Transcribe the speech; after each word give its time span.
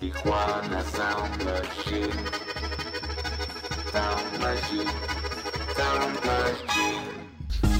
Tijuana 0.00 0.80
Sound 0.96 1.44
Machine. 1.44 2.12
Sound 3.92 4.32
Machine. 4.40 4.90
Sound 5.76 6.16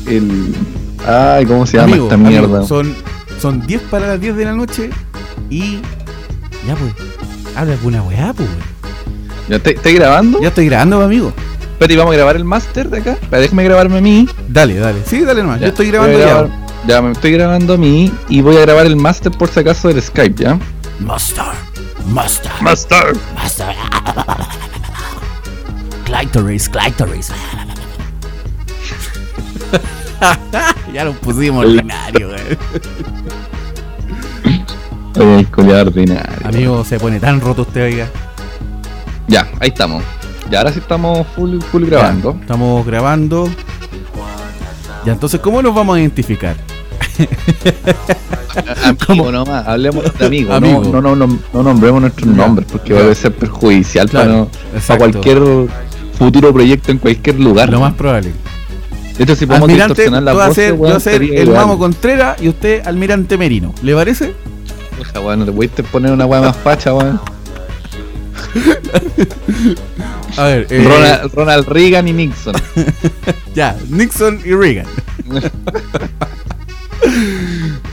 Machine. 0.05 0.17
El. 0.17 0.55
Ay, 1.07 1.47
¿cómo 1.47 1.65
se 1.67 1.79
llama 1.79 1.89
Amigo, 1.93 2.05
esta 2.05 2.15
amigo, 2.17 2.31
mierda? 2.49 2.67
son, 2.67 2.95
son 3.41 3.67
10 3.67 3.83
para 3.83 4.07
las 4.09 4.21
10 4.21 4.37
de 4.37 4.45
la 4.45 4.53
noche 4.53 4.91
y. 5.49 5.77
Ya, 6.67 6.75
pues. 6.77 6.93
Habla 7.57 7.73
alguna 7.75 8.03
weá, 8.03 8.33
pues. 8.35 8.49
¿Ya 9.49 9.59
te- 9.59 9.71
¿Estás 9.75 9.95
grabando? 9.95 10.41
Ya 10.43 10.49
estoy 10.49 10.67
grabando, 10.67 11.01
amigo. 11.03 11.33
Espérate, 11.73 11.95
¿y 11.95 11.97
vamos 11.97 12.13
a 12.13 12.17
grabar 12.17 12.37
el 12.37 12.45
máster 12.45 12.91
de 12.91 12.99
acá? 12.99 13.13
Espera, 13.13 13.41
déjame 13.41 13.65
grabarme 13.65 13.99
a 13.99 14.01
mí. 14.03 14.29
Dale, 14.49 14.75
dale. 14.77 15.01
Sí, 15.07 15.23
dale 15.23 15.43
nomás. 15.43 15.59
Ya, 15.61 15.67
Yo 15.67 15.71
estoy 15.71 15.87
grabando 15.91 16.19
ya. 16.19 16.27
grabar- 16.27 16.51
Ya, 16.87 17.01
me 17.03 17.13
estoy 17.13 17.33
grabando 17.33 17.75
a 17.75 17.77
mí 17.79 18.13
y 18.29 18.43
voy 18.43 18.57
a 18.59 18.61
grabar 18.61 18.85
el 18.87 18.97
máster 18.97 19.33
por 19.33 19.49
si 19.49 19.61
acaso 19.61 19.89
del 19.89 20.03
Skype, 20.03 20.43
¿ya? 20.45 20.59
Master. 21.01 21.45
Master. 22.11 22.51
Máster. 22.61 23.17
Master. 23.35 23.75
Clitoris, 26.05 26.69
clitoris. 26.69 27.31
ya 30.93 31.05
lo 31.05 31.13
pusimos 31.13 31.65
ordinario. 31.65 32.31
Oye, 35.17 35.47
el 35.57 35.71
ordinario. 35.71 36.49
Amigo, 36.49 36.85
se 36.85 36.99
pone 36.99 37.21
tan 37.21 37.41
roto 37.41 37.63
usted, 37.63 37.85
oiga. 37.85 38.09
Ya, 39.29 39.49
ahí 39.61 39.69
estamos. 39.69 40.03
Ya, 40.51 40.59
ahora 40.59 40.73
sí 40.73 40.81
estamos 40.81 41.25
full, 41.29 41.61
full 41.61 41.85
grabando. 41.85 42.35
Ya, 42.35 42.41
estamos 42.41 42.85
grabando. 42.87 43.49
Ya, 45.05 45.13
entonces, 45.13 45.39
¿cómo 45.41 45.63
nos 45.63 45.77
vamos 45.77 45.97
a 45.97 46.01
identificar? 46.01 46.57
Amigo 49.09 49.33
nomás, 49.33 49.67
hablemos 49.67 50.05
de 50.19 50.27
amigos. 50.27 50.57
Amigo. 50.57 50.83
No, 50.85 51.01
no, 51.01 51.15
no, 51.15 51.27
no, 51.27 51.39
no 51.53 51.63
nombremos 51.63 52.01
nuestros 52.01 52.27
nombres 52.29 52.67
porque 52.71 52.93
va 52.93 53.11
a 53.11 53.15
ser 53.15 53.33
perjudicial 53.33 54.09
Claro, 54.09 54.49
para, 54.73 54.81
para 54.83 54.99
cualquier 54.99 55.39
futuro 56.19 56.53
proyecto 56.53 56.91
en 56.93 56.99
cualquier 56.99 57.39
lugar. 57.41 57.71
Lo 57.71 57.81
más 57.81 57.95
probable. 57.95 58.33
De 59.17 59.25
hecho, 59.25 59.37
si 59.37 59.47
podemos 59.47 59.69
Almirante, 59.69 60.03
distorsionar 60.03 60.23
la 60.23 60.33
vas 60.33 60.45
a 60.45 60.49
voz, 60.49 60.57
ser, 60.57 60.71
yo 60.71 60.77
voy 60.77 60.91
a 60.93 61.01
ser 61.01 61.23
el 61.23 61.43
igual. 61.43 61.57
Mamo 61.59 61.79
Contreras 61.79 62.41
y 62.41 62.49
usted 62.49 62.87
Almirante 62.87 63.37
Merino. 63.37 63.75
¿Le 63.83 63.95
parece? 63.95 64.35
Puta, 64.97 65.21
weón, 65.21 65.41
no 65.41 65.45
te 65.45 65.53
pudiste 65.53 65.83
poner 65.83 66.13
una 66.13 66.25
weá 66.27 66.41
más 66.41 66.57
facha, 66.57 66.95
weón. 66.95 67.21
A 70.37 70.45
ver, 70.45 70.67
eh, 70.71 70.85
Ronald, 70.85 71.35
Ronald 71.35 71.69
Reagan 71.69 72.09
y 72.09 72.13
Nixon. 72.13 72.55
ya, 73.55 73.77
Nixon 73.89 74.41
y 74.45 74.55
Reagan. 74.55 74.87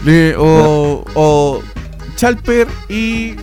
Le- 0.05 0.35
o, 0.37 1.03
o 1.15 1.61
Chalper 2.15 2.67
y 2.89 3.35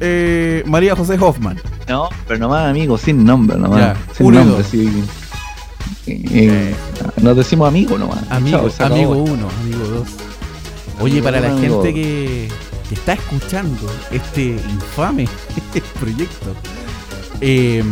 eh, 0.00 0.62
María 0.66 0.94
José 0.96 1.16
Hoffman. 1.20 1.60
No, 1.88 2.08
pero 2.28 2.38
nomás, 2.38 2.68
amigo, 2.70 2.96
sin 2.96 3.24
nombre, 3.24 3.56
nomás. 3.58 3.80
Ya, 3.80 3.96
sin 4.16 4.26
uno 4.26 4.38
nombre, 4.40 4.58
dos. 4.58 4.66
sí. 4.66 5.04
Eh, 6.06 6.22
eh, 6.30 6.74
nos 7.20 7.36
decimos 7.36 7.68
amigo 7.68 7.98
nomás. 7.98 8.18
Amigo, 8.30 8.68
Chao, 8.70 8.86
amigo 8.86 9.12
1, 9.12 9.32
amigo 9.62 9.84
2. 9.88 10.08
Oye, 11.00 11.12
Amigo 11.18 11.24
para 11.24 11.40
la 11.40 11.48
uno, 11.48 11.56
amigo 11.58 11.82
gente 11.82 11.94
que, 12.00 12.48
que 12.88 12.94
está 12.94 13.14
escuchando 13.14 13.90
este 14.10 14.50
infame 14.70 15.26
proyecto, 16.00 16.54
eh, 17.40 17.82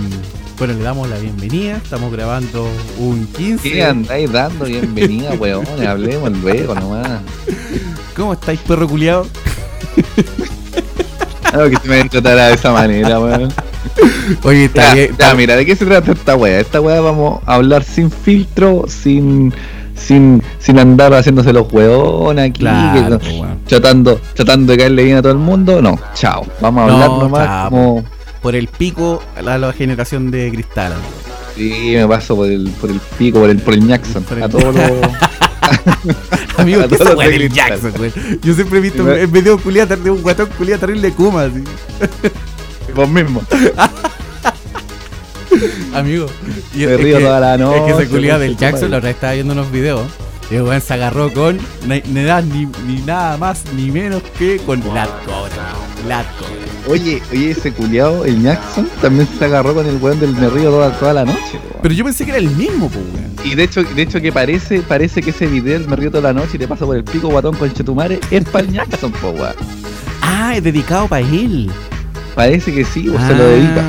bueno, 0.59 0.75
le 0.75 0.83
damos 0.83 1.09
la 1.09 1.19
bienvenida. 1.19 1.77
Estamos 1.77 2.11
grabando 2.12 2.69
un 2.98 3.27
15. 3.28 3.70
¿Qué 3.70 3.84
andáis 3.84 4.31
dando 4.33 4.64
bienvenida, 4.64 5.33
weón? 5.39 5.64
Hablemos 5.87 6.33
luego 6.39 6.75
nomás. 6.75 7.20
¿Cómo 8.17 8.33
estáis, 8.33 8.59
perro 8.61 8.89
culiado? 8.89 9.27
Algo 11.53 11.70
que 11.70 11.77
se 11.77 11.89
me 11.89 12.05
tratará 12.09 12.48
de 12.48 12.55
esa 12.55 12.73
manera, 12.73 13.20
weón. 13.20 13.52
Oye, 14.42 14.64
está 14.67 14.83
Ya, 14.89 14.95
bien. 14.95 15.07
ya, 15.07 15.13
está- 15.13 15.35
mira, 15.35 15.57
¿de 15.57 15.64
qué 15.64 15.77
se 15.77 15.86
trata 15.86 16.13
esta 16.13 16.35
wea? 16.36 16.61
Esta 16.61 16.80
wea 16.80 17.01
vamos 17.01 17.41
a 17.47 17.55
hablar 17.55 17.85
sin 17.85 18.11
filtro, 18.11 18.85
sin 18.89 19.52
sin, 19.95 20.42
sin 20.61 20.79
andar 20.79 21.13
haciéndose 21.13 21.52
los 21.52 21.73
hueones 21.73 22.51
aquí, 22.51 22.61
Claro, 22.61 23.18
que- 23.18 23.30
weón. 23.41 23.58
tratando, 23.67 24.20
tratando 24.35 24.73
de 24.73 24.79
caerle 24.79 25.05
bien 25.05 25.17
a 25.17 25.23
todo 25.23 25.33
el 25.33 25.39
mundo. 25.39 25.80
No, 25.83 25.98
chao. 26.14 26.45
Vamos 26.61 26.85
a 26.85 26.86
No, 26.86 26.92
hablar 26.95 27.11
nomás 27.23 27.47
chao. 27.47 27.70
como. 27.70 28.05
Por 28.42 28.54
el 28.54 28.68
pico 28.68 29.22
a 29.36 29.42
la, 29.42 29.58
la 29.58 29.72
generación 29.72 30.30
de 30.30 30.50
cristal. 30.50 30.92
amigo. 30.92 31.08
Sí, 31.56 31.92
me 31.96 32.06
paso 32.06 32.36
por 32.36 32.48
el, 32.48 32.68
por 32.80 32.90
el 32.90 33.00
pico, 33.18 33.40
por 33.40 33.50
el, 33.50 33.58
por 33.58 33.74
el 33.74 33.86
Jackson. 33.86 34.22
Por 34.22 34.38
el- 34.38 34.44
A 34.44 34.48
todos 34.48 34.74
los. 34.74 34.76
Amigo, 36.56 36.80
A 36.80 36.88
¿qué 36.88 36.96
todos 36.96 37.00
esa 37.00 37.10
los 37.10 37.18
weá 37.18 37.28
de. 37.28 37.48
Jackson, 37.48 37.92
güey? 37.96 38.12
Yo 38.42 38.54
siempre 38.54 38.78
he 38.78 38.82
visto 38.82 39.04
Sí, 39.04 39.20
en 39.20 39.32
video 39.32 39.58
culiata 39.58 39.96
de 39.96 40.10
un 40.10 40.22
guatón 40.22 40.48
culiata 40.56 40.86
terrible 40.86 41.10
Kuma, 41.12 41.42
así. 41.44 41.64
Vos 42.94 43.08
mismo. 43.08 43.42
Amigo. 45.94 46.26
Me 46.74 46.84
es 46.84 47.00
río 47.00 47.18
que- 47.18 47.24
toda 47.24 47.40
la 47.40 47.55
Es 47.55 47.58
que 47.58 47.64
noche, 47.64 48.02
ese 48.02 48.08
culiado 48.10 48.40
del 48.40 48.56
Jackson, 48.56 48.90
la 48.90 48.98
otra 48.98 49.08
vez 49.08 49.16
estaba 49.16 49.32
viendo 49.32 49.52
unos 49.55 49.70
videos. 49.72 50.06
Y 50.50 50.55
el 50.55 50.62
weón 50.62 50.80
se 50.80 50.94
agarró 50.94 51.32
con 51.32 51.58
ni, 51.86 52.00
ni, 52.06 52.22
nada- 52.22 52.40
ni, 52.42 52.66
ni 52.86 53.00
nada 53.02 53.36
más 53.36 53.64
ni 53.74 53.90
menos 53.90 54.22
que 54.38 54.58
con. 54.58 54.80
Lat 54.94 55.10
Cobra. 55.26 55.74
Oye, 56.88 57.22
oye, 57.32 57.50
ese 57.50 57.70
culiao, 57.72 58.24
el 58.24 58.42
Jackson, 58.42 58.88
también 59.02 59.28
se 59.38 59.44
agarró 59.44 59.74
con 59.74 59.86
el 59.86 59.96
weón 59.98 60.18
del 60.20 60.32
Me 60.34 60.48
Río 60.48 60.70
toda, 60.70 60.90
toda 60.98 61.12
la 61.12 61.24
noche. 61.24 61.58
po. 61.72 61.78
Pero 61.82 61.94
yo 61.94 62.04
pensé 62.04 62.24
que 62.24 62.30
era 62.30 62.38
el 62.38 62.48
mismo, 62.50 62.88
pues, 62.88 63.04
weón. 63.14 63.28
Y 63.44 63.54
de 63.54 63.64
hecho, 63.64 63.82
de 63.84 64.02
hecho 64.02 64.20
que 64.20 64.32
parece, 64.32 64.80
parece 64.80 65.20
que 65.22 65.30
ese 65.30 65.46
video 65.46 65.78
del 65.78 65.88
Me 65.88 65.96
Río 65.96 66.10
toda 66.10 66.32
la 66.32 66.40
noche 66.40 66.52
y 66.54 66.58
te 66.58 66.66
pasa 66.66 66.86
por 66.86 66.96
el 66.96 67.04
pico 67.04 67.28
guatón 67.28 67.54
con 67.56 67.72
Chetumare 67.72 68.18
es 68.30 68.44
para 68.44 68.64
el 68.66 68.72
Jackson, 68.72 69.12
po, 69.12 69.30
weón. 69.30 69.54
Ah, 70.22 70.54
es 70.56 70.62
dedicado 70.64 71.06
para 71.08 71.20
él. 71.26 71.70
Parece 72.34 72.72
que 72.72 72.84
sí, 72.84 73.08
o 73.08 73.12
se 73.18 73.18
Ah. 73.24 73.32
lo 73.32 73.44
dedica. 73.48 73.84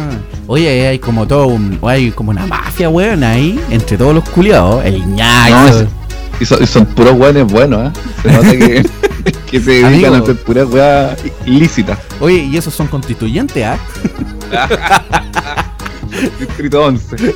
Oye, 0.47 0.67
ahí 0.67 0.79
hay 0.81 0.99
como 0.99 1.27
todo 1.27 1.47
un, 1.47 1.77
hay 1.83 2.11
como 2.11 2.31
una 2.31 2.47
mafia, 2.47 2.89
weón, 2.89 3.23
ahí, 3.23 3.59
entre 3.69 3.97
todos 3.97 4.13
los 4.15 4.27
culiados. 4.29 4.83
El 4.83 4.99
No, 5.09 5.15
Jackson. 5.17 5.83
es- 5.83 6.08
y 6.39 6.45
son, 6.45 6.63
y 6.63 6.67
son 6.67 6.85
puros 6.85 7.13
weones 7.13 7.45
buenos, 7.47 7.89
¿eh? 7.89 7.99
Se 8.21 8.31
nota 8.31 8.51
que, 8.51 8.89
que 9.51 9.59
se 9.59 9.71
dedican 9.71 9.93
Amigo. 9.93 10.15
a 10.15 10.19
hacer 10.19 10.35
puras 10.43 10.67
weas 10.69 11.17
ilícitas. 11.45 11.99
Oye, 12.19 12.37
y 12.43 12.57
esos 12.57 12.73
son 12.73 12.87
constituyentes, 12.87 13.65
¿ah? 13.65 13.77
Distrito 16.39 16.83
11. 16.83 17.33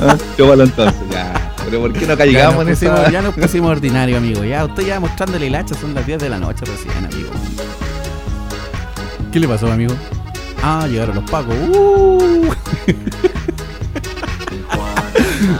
¿Ah? 0.00 0.16
Yo 0.36 0.48
para 0.48 0.64
entonces, 0.64 1.00
ya. 1.10 1.54
Pero 1.64 1.80
¿por 1.80 1.92
qué 1.92 2.06
no 2.06 2.16
nos, 2.16 2.20
en 2.20 2.68
pusimos, 2.68 3.00
esa? 3.00 3.10
ya 3.10 3.22
nos 3.22 3.34
pusimos 3.34 3.70
ordinario, 3.70 4.16
amigo. 4.16 4.42
Ya, 4.44 4.64
usted 4.64 4.86
ya 4.86 4.98
mostrándole 5.00 5.46
el 5.46 5.54
hacha, 5.54 5.74
son 5.74 5.94
las 5.94 6.06
10 6.06 6.18
de 6.18 6.28
la 6.30 6.38
noche 6.38 6.64
recién, 6.64 7.04
amigo. 7.04 7.30
¿Qué 9.32 9.38
le 9.38 9.46
pasó, 9.46 9.70
amigo? 9.70 9.94
Ah, 10.62 10.86
llegaron 10.88 11.16
los 11.16 11.30
pacos. 11.30 11.54
Uh. 11.68 12.50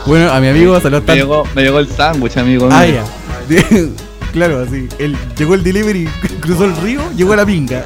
Bueno, 0.06 0.30
a 0.30 0.40
mi 0.40 0.48
amigo 0.48 0.78
lo 0.82 1.00
Me 1.00 1.14
llegó, 1.14 1.44
me 1.54 1.62
llegó 1.62 1.78
el 1.78 1.88
sándwich, 1.88 2.36
amigo. 2.36 2.68
Ah, 2.70 2.86
ya. 2.86 3.04
claro, 4.32 4.60
así. 4.60 4.88
Él 4.98 5.16
llegó 5.36 5.54
el 5.54 5.62
delivery, 5.62 6.08
cruzó 6.40 6.64
el 6.64 6.76
río, 6.76 7.00
llegó 7.16 7.32
a 7.32 7.36
la 7.36 7.46
pinga. 7.46 7.84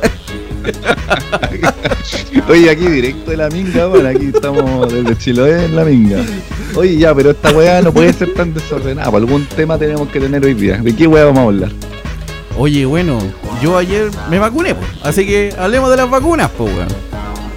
Oye, 2.49 2.71
aquí 2.71 2.87
directo 2.87 3.31
de 3.31 3.37
la 3.37 3.49
minga, 3.49 3.87
bueno, 3.87 4.09
aquí 4.09 4.31
estamos 4.35 4.93
desde 4.93 5.17
Chiloé 5.17 5.65
en 5.67 5.77
la 5.77 5.85
minga. 5.85 6.19
Oye, 6.75 6.97
ya, 6.97 7.15
pero 7.15 7.31
esta 7.31 7.51
weá 7.51 7.83
no 7.83 7.93
puede 7.93 8.13
ser 8.13 8.33
tan 8.35 8.55
desordenada. 8.55 9.11
Por 9.11 9.21
algún 9.21 9.45
tema 9.47 9.79
tenemos 9.79 10.09
que 10.09 10.21
tener 10.21 10.45
hoy 10.45 10.55
día. 10.55 10.79
¿De 10.79 10.95
qué 10.95 11.07
weá 11.07 11.25
vamos 11.25 11.41
a 11.41 11.45
hablar? 11.45 11.71
Oye, 12.57 12.85
bueno, 12.85 13.19
yo 13.63 13.77
ayer 13.79 14.11
me 14.31 14.39
vacuné, 14.39 14.75
pues. 14.75 14.89
Así 15.03 15.27
que 15.27 15.55
hablemos 15.59 15.91
de 15.91 15.97
las 15.97 16.11
vacunas, 16.11 16.51
pues, 16.57 16.73
weón. 16.75 16.89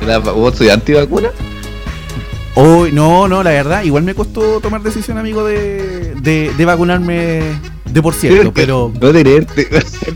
¿La- 0.06 0.20
¿Vos 0.20 0.56
soy 0.56 0.70
antivacuna? 0.70 1.30
Hoy, 2.56 2.92
no, 2.94 3.28
no, 3.28 3.44
la 3.44 3.50
verdad, 3.52 3.84
igual 3.84 4.04
me 4.04 4.16
costó 4.16 4.62
tomar 4.62 4.82
decisión, 4.82 5.18
amigo, 5.18 5.44
de, 5.46 6.16
de, 6.22 6.54
de 6.58 6.66
vacunarme 6.66 7.42
de 7.86 8.02
por 8.02 8.14
cierto, 8.14 8.54
pero. 8.54 8.92
No 9.02 9.12
tenerte, 9.12 9.66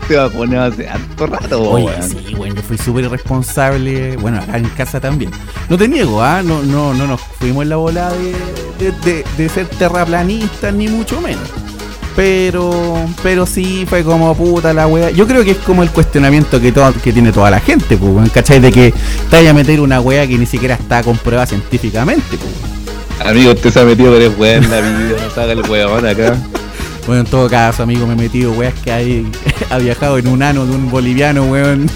te 0.08 0.16
vacunado 0.16 0.72
hace 0.72 0.88
harto 0.88 1.26
rato, 1.26 1.70
Oye, 1.70 1.90
sí, 2.02 2.34
bueno, 2.34 2.54
yo 2.54 2.62
fui 2.62 2.78
súper 2.78 3.04
irresponsable, 3.04 4.16
bueno, 4.16 4.38
acá 4.40 4.56
en 4.56 4.68
casa 4.70 5.00
también. 5.00 5.30
No 5.68 5.76
te 5.76 5.86
niego, 5.86 6.22
¿ah? 6.22 6.42
No, 6.42 6.62
no, 6.62 6.94
no 6.94 7.06
nos 7.06 7.20
fuimos 7.20 7.62
en 7.64 7.68
la 7.68 7.76
bola 7.76 8.10
de, 8.10 8.32
de, 8.84 8.92
de- 9.04 9.24
de 9.36 9.48
ser 9.50 9.66
terraplanistas, 9.66 10.72
ni 10.74 10.88
mucho 10.88 11.20
menos. 11.20 11.42
Pero, 12.16 13.06
pero 13.22 13.46
sí 13.46 13.86
fue 13.88 14.02
como 14.02 14.34
puta 14.34 14.72
la 14.72 14.86
wea. 14.86 15.10
Yo 15.10 15.26
creo 15.26 15.44
que 15.44 15.52
es 15.52 15.58
como 15.58 15.82
el 15.82 15.90
cuestionamiento 15.90 16.60
que, 16.60 16.72
todo, 16.72 16.92
que 16.92 17.12
tiene 17.12 17.32
toda 17.32 17.50
la 17.50 17.60
gente, 17.60 17.96
pues, 17.96 18.30
¿cachai? 18.30 18.60
De 18.60 18.72
que 18.72 18.92
te 19.30 19.36
vaya 19.36 19.50
a 19.50 19.54
meter 19.54 19.80
una 19.80 20.00
wea 20.00 20.26
que 20.26 20.36
ni 20.36 20.46
siquiera 20.46 20.74
está 20.74 21.02
comprobada 21.02 21.46
científicamente, 21.46 22.36
pues. 22.36 22.70
Amigo, 23.26 23.52
usted 23.52 23.70
se 23.70 23.80
ha 23.80 23.84
metido 23.84 24.16
el 24.16 24.34
weón 24.36 24.64
en 24.64 24.70
la 24.70 24.80
vida, 24.80 25.16
no 25.22 25.30
se 25.30 25.40
haga 25.40 25.52
el 25.52 25.60
weón 25.68 26.06
acá. 26.06 26.36
Bueno, 27.06 27.22
en 27.22 27.26
todo 27.26 27.48
caso, 27.48 27.82
amigo, 27.82 28.06
me 28.06 28.14
he 28.14 28.16
metido 28.16 28.52
weas 28.52 28.74
que 28.82 28.90
hay, 28.90 29.30
ha 29.70 29.78
viajado 29.78 30.18
en 30.18 30.28
un 30.28 30.42
ano 30.42 30.66
de 30.66 30.72
un 30.74 30.90
boliviano, 30.90 31.44
weón. 31.44 31.90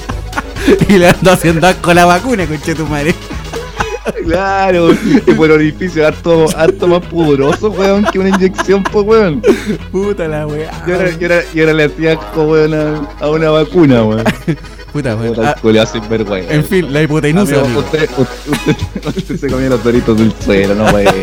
y 0.88 0.92
le 0.94 1.08
ando 1.08 1.32
haciendo 1.32 1.66
asco 1.66 1.94
la 1.94 2.04
vacuna, 2.04 2.46
conche 2.46 2.74
tu 2.74 2.86
madre. 2.86 3.14
Claro, 4.24 4.90
y 4.92 5.20
por 5.36 5.50
orificio 5.50 6.06
harto, 6.06 6.46
harto 6.56 6.86
más 6.86 7.00
pudoroso, 7.06 7.70
weón, 7.70 8.04
que 8.12 8.18
una 8.18 8.30
inyección, 8.30 8.82
pues, 8.84 9.06
weón. 9.06 9.42
Puta 9.92 10.26
la 10.28 10.46
wea. 10.46 10.70
Y 10.86 10.92
ahora, 10.92 11.10
y 11.10 11.22
ahora- 11.24 11.42
y 11.54 11.60
ahora 11.60 11.72
le 11.74 11.84
hacía 11.84 12.12
asco, 12.14 12.42
weón, 12.44 12.74
a, 12.74 13.08
a 13.24 13.28
una 13.30 13.50
vacuna, 13.50 14.02
weón. 14.04 14.24
Puta, 14.92 15.14
weón. 15.16 15.34
Puta, 15.34 15.82
Ah, 15.82 15.86
sin 15.86 16.08
vergüenza. 16.08 16.52
en 16.52 16.64
fin, 16.64 16.92
la 16.92 17.02
hipotenusa, 17.02 17.60
Amigo, 17.60 17.80
usted, 17.80 18.08
usted, 18.16 18.50
usted, 18.52 19.06
usted 19.18 19.36
se 19.36 19.48
comió 19.48 19.68
los 19.68 19.84
doritos 19.84 20.18
del 20.18 20.32
suelo, 20.44 20.74
no 20.74 20.84
weón. 20.86 21.14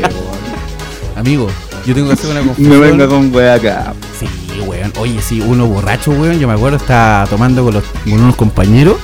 Amigo, 1.16 1.48
yo 1.86 1.94
tengo 1.96 2.08
que 2.08 2.14
hacer 2.14 2.30
una 2.32 2.42
No 2.42 2.48
confesión. 2.48 2.82
venga 2.82 3.08
con 3.08 3.34
wea 3.36 3.56
acá. 3.56 3.94
Sí, 4.20 4.28
weón. 4.66 4.94
Oye, 5.00 5.20
sí, 5.22 5.42
uno 5.42 5.66
borracho, 5.68 6.12
weón. 6.12 6.40
Yo 6.40 6.48
me 6.48 6.54
acuerdo, 6.54 6.78
estaba 6.78 7.26
tomando 7.28 7.64
con, 7.64 7.74
los, 7.74 7.84
con 8.04 8.14
unos 8.14 8.36
compañeros 8.36 8.98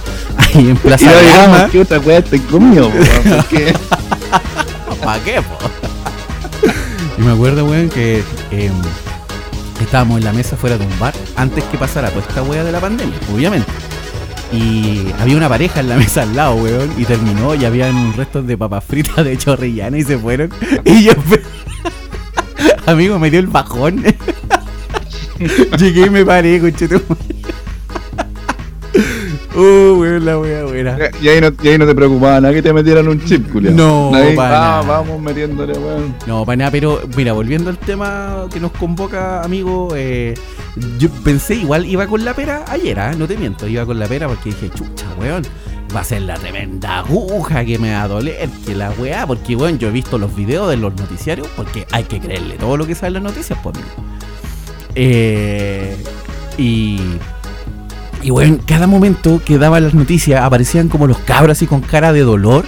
ahí 0.60 0.70
en 0.70 0.76
Y 0.76 0.76
Plaza 0.76 1.06
no 1.06 1.12
de 1.14 1.22
digamos 1.22 1.58
Armas. 1.58 1.72
que 1.72 1.80
otra 1.80 2.02
comió, 2.50 2.88
weón. 2.88 3.08
Porque 3.38 3.74
¿Para 5.04 5.24
qué, 5.24 5.42
po? 5.42 5.58
Y 7.18 7.22
me 7.22 7.32
acuerdo, 7.32 7.66
weón, 7.66 7.90
que 7.90 8.24
eh, 8.52 8.72
estábamos 9.82 10.18
en 10.18 10.24
la 10.24 10.34
mesa 10.34 10.56
fuera 10.58 10.78
de 10.78 10.86
un 10.86 11.00
bar 11.00 11.14
antes 11.36 11.64
que 11.66 11.78
pasara 11.78 12.10
toda 12.10 12.22
esta 12.28 12.42
wea 12.44 12.64
de 12.64 12.72
la 12.72 12.80
pandemia, 12.80 13.16
obviamente. 13.34 13.68
Y 14.52 15.08
había 15.20 15.38
una 15.38 15.50
pareja 15.50 15.80
en 15.80 15.90
la 15.90 15.98
mesa 15.98 16.24
al 16.24 16.36
lado, 16.36 16.56
weón, 16.56 16.92
y 16.98 17.06
terminó 17.06 17.56
y 17.56 17.66
habían 17.66 18.14
restos 18.14 18.46
de 18.48 18.58
papas 18.58 18.84
fritas 18.84 19.24
de 19.26 19.38
chorrillana 19.38 19.98
y 19.98 20.04
se 20.04 20.18
fueron. 20.18 20.52
Y 20.86 21.04
yo, 21.04 21.14
amigo, 22.86 23.20
me 23.20 23.30
dio 23.30 23.40
el 23.40 23.48
bajón. 23.48 24.04
Llegué 25.78 26.06
y 26.06 26.10
me 26.10 26.26
paré, 26.26 26.60
conchetum. 26.60 27.02
Uh, 29.56 30.00
weón, 30.00 30.26
la 30.26 30.40
wea 30.40 30.64
buena. 30.64 30.98
y 31.22 31.28
ahí, 31.28 31.40
no, 31.40 31.50
y 31.62 31.68
ahí 31.68 31.78
no 31.78 31.86
te 31.86 31.94
preocupaba 31.94 32.42
nada 32.42 32.54
que 32.54 32.62
te 32.62 32.74
metieran 32.74 33.08
un 33.08 33.24
chip, 33.24 33.52
culiao. 33.52 33.74
No, 33.74 34.16
Ahí, 34.16 34.36
para 34.36 34.80
ah, 34.80 34.82
nada. 34.82 34.98
vamos 35.00 35.22
metiéndole, 35.22 35.74
weón. 35.74 36.16
No, 36.26 36.44
para 36.46 36.56
nada, 36.56 36.72
pero 36.72 37.02
mira, 37.16 37.34
volviendo 37.34 37.70
al 37.70 37.78
tema 37.78 38.48
que 38.52 38.60
nos 38.60 38.72
convoca, 38.72 39.44
amigo, 39.44 39.90
eh, 39.96 40.34
yo 40.98 41.10
pensé 41.24 41.56
igual 41.56 41.86
iba 41.86 42.08
con 42.08 42.26
la 42.26 42.34
pera 42.34 42.66
ayer, 42.68 43.00
¿ah? 43.00 43.14
no 43.16 43.28
te 43.28 43.38
miento, 43.38 43.68
iba 43.68 43.86
con 43.86 44.00
la 44.00 44.08
pera 44.08 44.28
porque 44.28 44.50
dije, 44.50 44.72
chucha, 44.72 45.06
weón, 45.20 45.44
va 45.96 46.00
a 46.00 46.04
ser 46.04 46.24
la 46.24 46.36
tremenda 46.36 47.00
aguja 47.00 47.64
que 47.64 47.78
me 47.78 47.94
va 47.94 48.04
a 48.04 48.08
doler, 48.08 48.50
que 48.66 48.74
la 48.74 48.90
weá, 48.92 49.28
porque 49.28 49.56
weón, 49.56 49.78
yo 49.78 49.90
he 49.90 49.92
visto 49.92 50.18
los 50.18 50.36
videos 50.36 50.70
de 50.70 50.78
los 50.78 50.96
noticiarios, 50.96 51.48
porque 51.56 51.86
hay 51.92 52.06
que 52.06 52.20
creerle 52.20 52.56
todo 52.56 52.76
lo 52.76 52.88
que 52.88 52.96
sale 52.96 53.20
en 53.20 53.26
las 53.26 53.34
noticias, 53.34 53.60
pues 53.62 53.76
amigo. 53.76 53.92
Eh, 54.96 55.96
y 56.58 57.00
y 58.24 58.32
weón, 58.32 58.58
cada 58.66 58.88
momento 58.88 59.42
que 59.44 59.58
daban 59.58 59.84
las 59.84 59.94
noticias 59.94 60.42
aparecían 60.42 60.90
como 60.90 61.08
los 61.08 61.18
cabros 61.20 61.58
así 61.58 61.68
con 61.68 61.82
cara 61.82 62.14
de 62.14 62.22
dolor. 62.22 62.66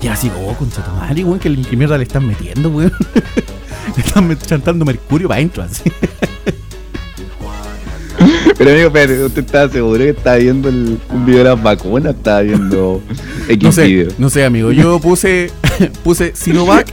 Y 0.00 0.08
así, 0.08 0.30
oh, 0.42 0.54
concha 0.54 0.82
tu 0.84 0.90
madre, 0.92 1.24
weón, 1.24 1.38
que, 1.38 1.54
que 1.62 1.76
mierda 1.76 1.96
le 1.96 2.04
están 2.04 2.26
metiendo, 2.26 2.68
weón. 2.70 2.92
le 3.96 4.02
están 4.02 4.38
chantando 4.38 4.84
mercurio 4.84 5.28
para 5.28 5.38
adentro, 5.38 5.62
así. 5.62 5.82
Pero 8.56 8.70
amigo, 8.70 8.90
pero 8.92 9.26
usted 9.26 9.44
estaba 9.44 9.68
seguro 9.68 9.98
que 9.98 10.10
estaba 10.10 10.36
viendo 10.36 10.68
el, 10.68 10.98
un 11.10 11.26
video 11.26 11.38
de 11.42 11.50
las 11.50 11.62
vacunas, 11.62 12.14
estaba 12.14 12.40
viendo 12.42 13.02
X 13.48 13.62
No 13.62 13.72
sé, 13.72 13.86
video. 13.86 14.12
no 14.16 14.30
sé, 14.30 14.44
amigo. 14.44 14.70
Yo 14.70 15.00
puse 15.00 15.50
puse 16.04 16.32
Sinovac 16.36 16.86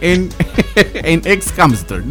en, 0.00 0.30
en 0.74 1.22
ex 1.24 1.52
hamster. 1.52 2.02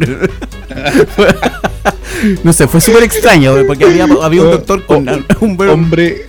No 2.44 2.52
sé, 2.52 2.68
fue 2.68 2.80
súper 2.80 3.02
extraño, 3.02 3.54
porque 3.66 3.84
había, 3.84 4.04
había 4.22 4.42
un 4.42 4.50
doctor 4.50 4.84
con 4.86 5.08
Oh, 5.08 5.18
un 5.40 5.60
Hombre, 5.68 6.24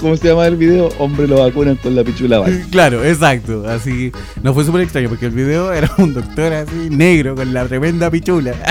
¿cómo 0.00 0.16
se, 0.16 0.28
llama 0.28 0.46
el 0.46 0.56
video? 0.56 0.88
Hombre 0.98 1.26
lo 1.26 1.40
vacunan 1.40 1.76
con 1.76 1.94
la 1.96 2.04
pichula 2.04 2.38
vaca. 2.40 2.52
Claro, 2.70 3.04
exacto. 3.04 3.64
Así 3.68 4.12
no 4.42 4.54
fue 4.54 4.64
súper 4.64 4.82
extraño 4.82 5.08
porque 5.08 5.26
el 5.26 5.32
video 5.32 5.72
era 5.72 5.90
un 5.98 6.14
doctor 6.14 6.52
así 6.52 6.88
negro 6.90 7.34
con 7.34 7.52
la 7.52 7.66
tremenda 7.66 8.10
pichula. 8.10 8.54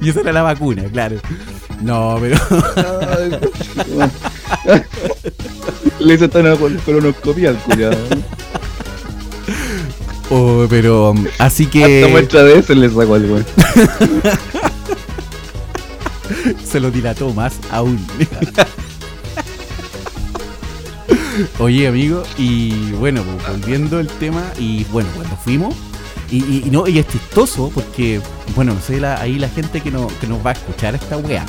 y 0.00 0.08
esa 0.10 0.20
era 0.20 0.32
la 0.32 0.42
vacuna, 0.42 0.84
claro. 0.92 1.16
No, 1.82 2.18
pero 2.20 2.36
Le 5.98 6.14
hizo 6.14 6.26
hasta 6.26 6.40
una 6.40 6.56
col- 6.56 6.78
colonoscopia 6.84 7.50
al 7.50 7.56
culiado. 7.58 7.96
Oh, 10.30 10.66
pero 10.68 11.10
um, 11.10 11.26
así 11.38 11.64
Hasta 11.64 11.70
que 11.86 12.08
muestra 12.10 12.42
de 12.44 12.58
eso 12.58 12.74
le 12.74 12.88
sacó 12.88 13.14
al 13.14 13.24
weón. 13.30 13.46
se 16.64 16.80
lo 16.80 16.90
dilató 16.90 17.32
más 17.34 17.54
aún. 17.70 17.98
Oye, 21.58 21.86
amigo, 21.88 22.22
y 22.38 22.92
bueno, 22.92 23.22
pues, 23.22 23.48
volviendo 23.48 23.98
al 23.98 24.06
tema, 24.08 24.42
y 24.58 24.84
bueno, 24.92 25.08
cuando 25.14 25.36
fuimos, 25.36 25.74
y, 26.30 26.36
y- 26.44 26.64
y 26.66 26.70
no, 26.70 26.86
y 26.86 26.98
es 26.98 27.08
chistoso 27.08 27.70
porque, 27.74 28.20
bueno, 28.54 28.74
no 28.74 28.80
sé, 28.80 29.00
la- 29.00 29.20
ahí 29.20 29.38
la 29.38 29.48
gente 29.48 29.80
que, 29.80 29.90
no, 29.90 30.06
que 30.20 30.26
nos 30.26 30.44
va 30.44 30.50
a 30.50 30.52
escuchar 30.52 30.94
esta 30.94 31.16
weá, 31.16 31.44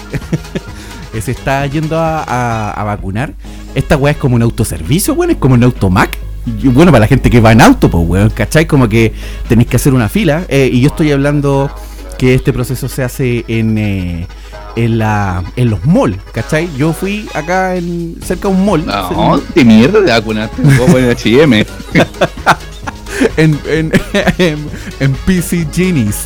eh, 1.14 1.22
se 1.22 1.32
está 1.32 1.66
yendo 1.68 1.98
a, 2.00 2.24
a- 2.24 2.72
a 2.72 2.84
vacunar. 2.84 3.34
Esta 3.76 3.98
weá 3.98 4.12
es 4.14 4.18
como 4.18 4.36
un 4.36 4.42
autoservicio, 4.44 5.14
weón, 5.14 5.32
es 5.32 5.38
como 5.38 5.56
un 5.56 5.64
automac. 5.64 6.18
Bueno, 6.46 6.92
para 6.92 7.02
la 7.02 7.08
gente 7.08 7.30
que 7.30 7.40
va 7.40 7.52
en 7.52 7.62
auto, 7.62 7.90
pues, 7.90 8.04
weón, 8.08 8.30
¿cachai? 8.32 8.66
Como 8.66 8.90
que 8.90 9.14
tenéis 9.48 9.70
que 9.70 9.76
hacer 9.76 9.94
una 9.94 10.10
fila, 10.10 10.46
eh, 10.50 10.70
y 10.72 10.82
yo 10.82 10.88
estoy 10.88 11.12
hablando 11.12 11.70
que 12.18 12.34
este 12.34 12.52
proceso 12.54 12.88
se 12.88 13.04
hace 13.04 13.46
en, 13.48 13.78
eh, 13.78 14.28
en, 14.76 14.98
la, 14.98 15.44
en 15.56 15.70
los 15.70 15.86
malls, 15.86 16.18
¿cachai? 16.32 16.70
Yo 16.78 16.94
fui 16.94 17.28
acá 17.34 17.76
en, 17.76 18.16
cerca 18.24 18.48
de 18.48 18.56
un 18.56 18.66
mall. 18.66 18.86
No, 18.86 19.42
de 19.54 19.66
mierda 19.66 20.02
de 20.02 20.12
vacunaste. 20.12 20.62
Poner 20.62 21.16
HM. 21.16 21.54
en, 23.38 23.60
en, 23.68 23.92
en, 24.38 24.70
en 25.00 25.14
PC 25.26 25.68
Genies. 25.72 26.26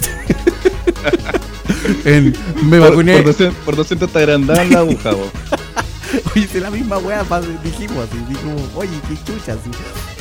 en, 2.06 2.34
me 2.64 2.80
Por, 2.80 2.90
vacuné. 2.90 3.14
por 3.18 3.26
200, 3.26 3.56
por 3.64 3.76
200 3.76 4.10
te 4.10 4.20
agrandaban 4.20 4.70
la 4.70 4.80
aguja. 4.80 5.12
Oye, 6.36 6.46
es 6.46 6.56
la 6.56 6.70
misma 6.72 6.98
weá, 6.98 7.24
dijimos 7.64 8.08
así, 8.08 8.18
dijimos, 8.30 8.62
oye, 8.76 8.92
qué 9.08 9.16
chucha, 9.26 9.54
así. 9.54 9.70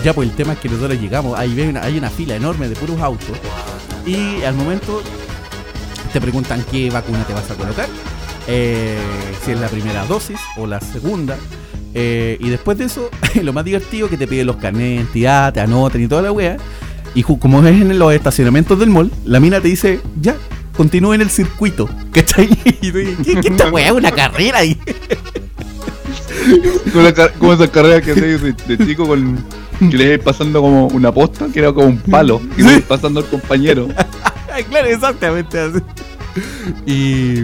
Ya, 0.05 0.13
pues 0.13 0.29
el 0.29 0.37
tema 0.37 0.53
es 0.53 0.59
que 0.59 0.69
nosotros 0.69 1.01
llegamos, 1.01 1.39
ahí 1.39 1.55
ven, 1.55 1.79
hay 1.79 1.97
una 1.97 2.11
fila 2.11 2.37
enorme 2.37 2.69
de 2.69 2.77
puros 2.77 3.01
autos, 3.01 3.37
y 4.05 4.43
al 4.43 4.55
momento 4.55 5.03
te 6.13 6.21
preguntan 6.21 6.63
qué 6.71 6.91
vacuna 6.91 7.25
te 7.25 7.33
vas 7.33 7.51
a 7.51 7.55
colocar, 7.55 7.89
eh, 8.47 8.99
si 9.43 9.53
es 9.53 9.59
la 9.61 9.69
primera 9.69 10.05
dosis 10.05 10.39
o 10.59 10.67
la 10.67 10.79
segunda, 10.81 11.39
eh, 11.95 12.37
y 12.39 12.51
después 12.51 12.77
de 12.77 12.85
eso, 12.85 13.09
lo 13.43 13.53
más 13.55 13.65
divertido 13.65 14.11
que 14.11 14.19
te 14.19 14.27
piden 14.27 14.47
los 14.47 14.57
carnets 14.57 15.11
te 15.11 15.27
anotan 15.27 16.03
y 16.03 16.07
toda 16.07 16.21
la 16.21 16.33
weá, 16.33 16.59
y 17.15 17.23
como 17.23 17.67
es 17.67 17.81
en 17.81 17.99
los 17.99 18.13
estacionamientos 18.13 18.79
del 18.79 18.91
mall, 18.91 19.11
la 19.25 19.41
mina 19.41 19.59
te 19.61 19.69
dice, 19.69 20.01
ya, 20.21 20.37
continúe 20.77 21.15
en 21.15 21.23
el 21.23 21.31
circuito, 21.31 21.89
¿cachai? 22.13 22.51
Y 22.83 22.93
tú 22.93 22.99
dices, 22.99 23.17
¿qué, 23.25 23.41
qué 23.41 23.49
esta 23.49 23.71
weá? 23.71 23.93
¿Una 23.95 24.11
carrera 24.11 24.59
ahí? 24.61 24.79
Como, 26.93 27.15
car- 27.15 27.71
carreras 27.71 28.03
que 28.03 28.13
hacéis 28.13 28.43
de 28.69 28.79
chico 28.87 29.07
con. 29.07 29.64
Que 29.91 29.97
le 29.97 30.05
ibas 30.15 30.21
pasando 30.25 30.61
como 30.63 30.87
una 30.89 31.13
posta, 31.13 31.47
que 31.53 31.59
era 31.61 31.73
como 31.73 31.89
un 31.89 31.99
palo. 31.99 32.41
Y 32.57 32.63
le 32.63 32.71
ibas 32.73 32.83
pasando 32.85 33.21
al 33.21 33.27
compañero. 33.27 33.89
Claro, 34.71 34.87
exactamente 34.87 35.59
así. 35.59 35.81
Y, 36.87 37.41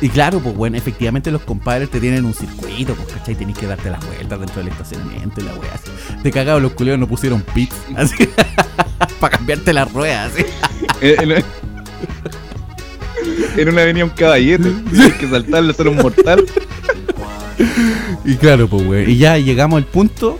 y 0.00 0.08
claro, 0.08 0.40
pues 0.40 0.56
bueno, 0.56 0.76
efectivamente 0.76 1.30
los 1.30 1.42
compadres 1.42 1.88
te 1.88 2.00
tienen 2.00 2.24
un 2.24 2.34
circuito, 2.34 2.94
pues 2.94 3.08
cachai, 3.12 3.36
tenés 3.36 3.56
que 3.56 3.66
darte 3.66 3.88
las 3.90 4.04
vueltas 4.04 4.40
dentro 4.40 4.56
del 4.62 4.68
estacionamiento 4.72 5.40
y 5.40 5.44
la 5.44 5.54
wea 5.54 5.72
así. 5.74 5.90
De 6.22 6.32
cagado 6.32 6.58
los 6.58 6.72
culeros 6.72 6.98
no 6.98 7.06
pusieron 7.06 7.42
pits, 7.54 7.76
así, 7.96 8.28
para 9.20 9.36
cambiarte 9.36 9.72
las 9.72 9.92
ruedas, 9.92 10.32
así. 10.32 10.44
En, 11.00 11.30
en- 11.30 11.44
en 13.56 13.68
una 13.68 13.84
venía 13.84 14.04
un 14.04 14.10
caballete. 14.10 14.70
Tienes 14.90 15.14
que 15.14 15.28
saltarle, 15.28 15.70
hacer 15.70 15.86
un 15.88 15.96
mortal. 15.96 16.44
Y 18.24 18.34
claro, 18.36 18.68
pues 18.68 18.84
weón, 18.86 19.10
y 19.10 19.16
ya 19.16 19.38
llegamos 19.38 19.78
al 19.78 19.84
punto 19.84 20.38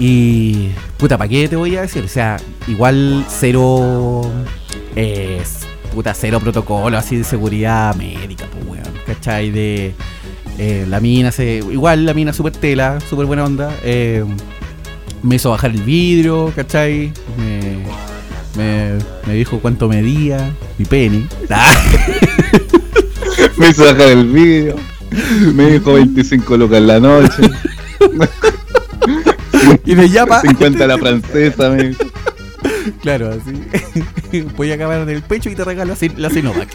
y... 0.00 0.70
Puta, 0.96 1.16
¿para 1.16 1.28
qué 1.28 1.46
te 1.48 1.54
voy 1.56 1.76
a 1.76 1.82
decir? 1.82 2.02
O 2.04 2.08
sea, 2.08 2.36
igual 2.66 3.24
cero... 3.28 4.22
eh, 4.96 5.40
puta, 5.94 6.12
cero 6.14 6.40
protocolo 6.40 6.96
así 6.98 7.16
de 7.16 7.24
seguridad 7.24 7.94
médica, 7.94 8.46
pues 8.50 8.64
weón, 8.66 8.94
¿cachai? 9.06 9.50
De... 9.50 9.94
eh, 10.58 10.86
la 10.88 11.00
mina 11.00 11.30
se... 11.30 11.58
Igual 11.58 12.04
la 12.06 12.14
mina 12.14 12.32
super 12.32 12.52
tela, 12.52 12.98
super 13.08 13.26
buena 13.26 13.44
onda. 13.44 13.72
eh, 13.84 14.24
me 15.22 15.34
hizo 15.36 15.50
bajar 15.50 15.70
el 15.70 15.82
vidrio, 15.82 16.50
¿cachai? 16.56 17.12
Me, 17.36 17.84
me, 18.56 18.98
me 19.26 19.34
dijo 19.34 19.58
cuánto 19.60 19.86
medía, 19.88 20.50
mi 20.78 20.84
pene. 20.86 21.26
Ah, 21.50 21.82
Me 23.58 23.68
hizo 23.68 23.84
bajar 23.84 24.08
el 24.08 24.26
vídeo. 24.26 24.76
Me 25.54 25.72
dijo 25.72 25.92
25 25.94 26.56
lucas 26.56 26.78
en 26.78 26.86
la 26.86 27.00
noche. 27.00 27.42
y 29.84 29.94
me 29.94 30.08
llama... 30.08 30.40
50 30.40 30.86
la 30.86 30.98
francesa. 30.98 31.76
Claro, 33.02 33.30
así. 33.30 33.52
Voy 34.56 34.70
a 34.72 34.74
acabar 34.74 35.00
en 35.00 35.08
el 35.10 35.22
pecho 35.22 35.50
y 35.50 35.54
te 35.54 35.64
regalo 35.64 35.94
la 36.16 36.30
Sinovac. 36.30 36.70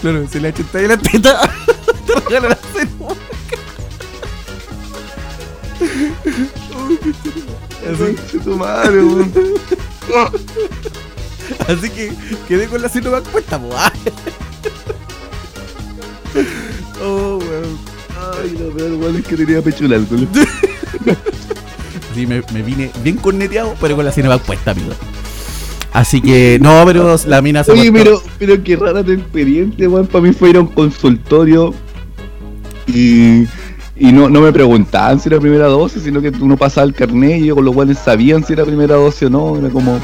claro, 0.00 0.28
se 0.28 0.40
la 0.40 0.48
echa 0.48 0.62
en 0.74 0.88
la 0.88 0.96
teta. 0.96 1.40
te 2.06 2.14
regalo 2.28 2.48
la 2.50 2.58
Sinovac. 2.72 3.18
Así. 7.92 8.16
Tu 8.38 8.56
madre. 8.56 9.00
Así 11.68 11.90
que 11.90 12.12
quedé 12.48 12.68
con 12.68 12.80
la 12.82 12.88
Sinovac 12.88 13.24
puesta, 13.24 13.58
po. 13.58 13.70
Ay, 18.42 18.56
lo 18.58 18.70
peor, 18.70 18.92
weón, 18.94 19.16
es 19.16 19.24
que 19.26 19.36
tenía 19.36 19.62
pechula 19.62 19.96
el 19.96 20.04
culo. 20.06 20.26
Sí, 22.14 22.26
me, 22.26 22.42
me 22.52 22.62
vine 22.62 22.90
bien 23.02 23.16
corneteado, 23.16 23.74
pero 23.80 23.96
con 23.96 24.04
la 24.04 24.12
Sinovac 24.12 24.42
puesta, 24.42 24.72
amigo. 24.72 24.90
Así 25.92 26.20
que, 26.20 26.58
no, 26.60 26.82
pero 26.86 27.16
la 27.26 27.40
mina 27.42 27.64
se 27.64 27.72
Oye, 27.72 27.92
pero, 27.92 28.22
pero 28.38 28.62
qué 28.62 28.76
rara 28.76 29.02
tu 29.04 29.12
experiencia, 29.12 29.88
weón. 29.88 30.06
Para 30.06 30.24
mí 30.24 30.32
fue 30.32 30.50
ir 30.50 30.56
a 30.56 30.60
un 30.60 30.66
consultorio 30.66 31.72
y, 32.86 33.42
y 33.96 34.12
no, 34.12 34.28
no 34.28 34.40
me 34.40 34.52
preguntaban 34.52 35.20
si 35.20 35.28
era 35.28 35.38
primera 35.38 35.66
dosis, 35.66 36.02
sino 36.02 36.20
que 36.20 36.30
uno 36.40 36.56
pasaba 36.56 36.86
el 36.86 36.94
carnet 36.94 37.40
y 37.40 37.44
ellos 37.44 37.56
con 37.56 37.64
los 37.66 37.74
cuales 37.74 37.98
sabían 37.98 38.44
si 38.44 38.54
era 38.54 38.64
primera 38.64 38.94
dosis 38.96 39.24
o 39.24 39.30
no. 39.30 39.58
Era 39.58 39.68
como, 39.70 39.98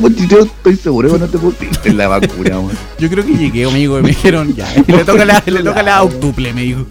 "Puta, 0.00 0.24
yo 0.26 0.40
estoy 0.40 0.76
seguro 0.76 1.12
que 1.12 1.18
no 1.18 1.26
te 1.28 1.38
pusiste 1.38 1.92
la 1.92 2.08
vacuna, 2.08 2.58
weón. 2.60 2.72
Yo 2.98 3.08
creo 3.10 3.24
que 3.26 3.34
llegué, 3.36 3.64
amigo, 3.66 3.98
y 3.98 4.02
me 4.02 4.08
dijeron, 4.08 4.54
ya, 4.54 4.66
le 4.86 5.04
toca 5.04 5.24
la, 5.24 5.42
le 5.44 5.62
toca 5.62 5.82
la 5.82 6.02
octuple, 6.02 6.52
me 6.52 6.62
dijo. 6.62 6.86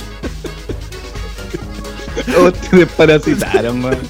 Todos 2.25 2.54
te 2.70 2.78
desparasitaron, 2.78 3.84
weón. 3.84 3.98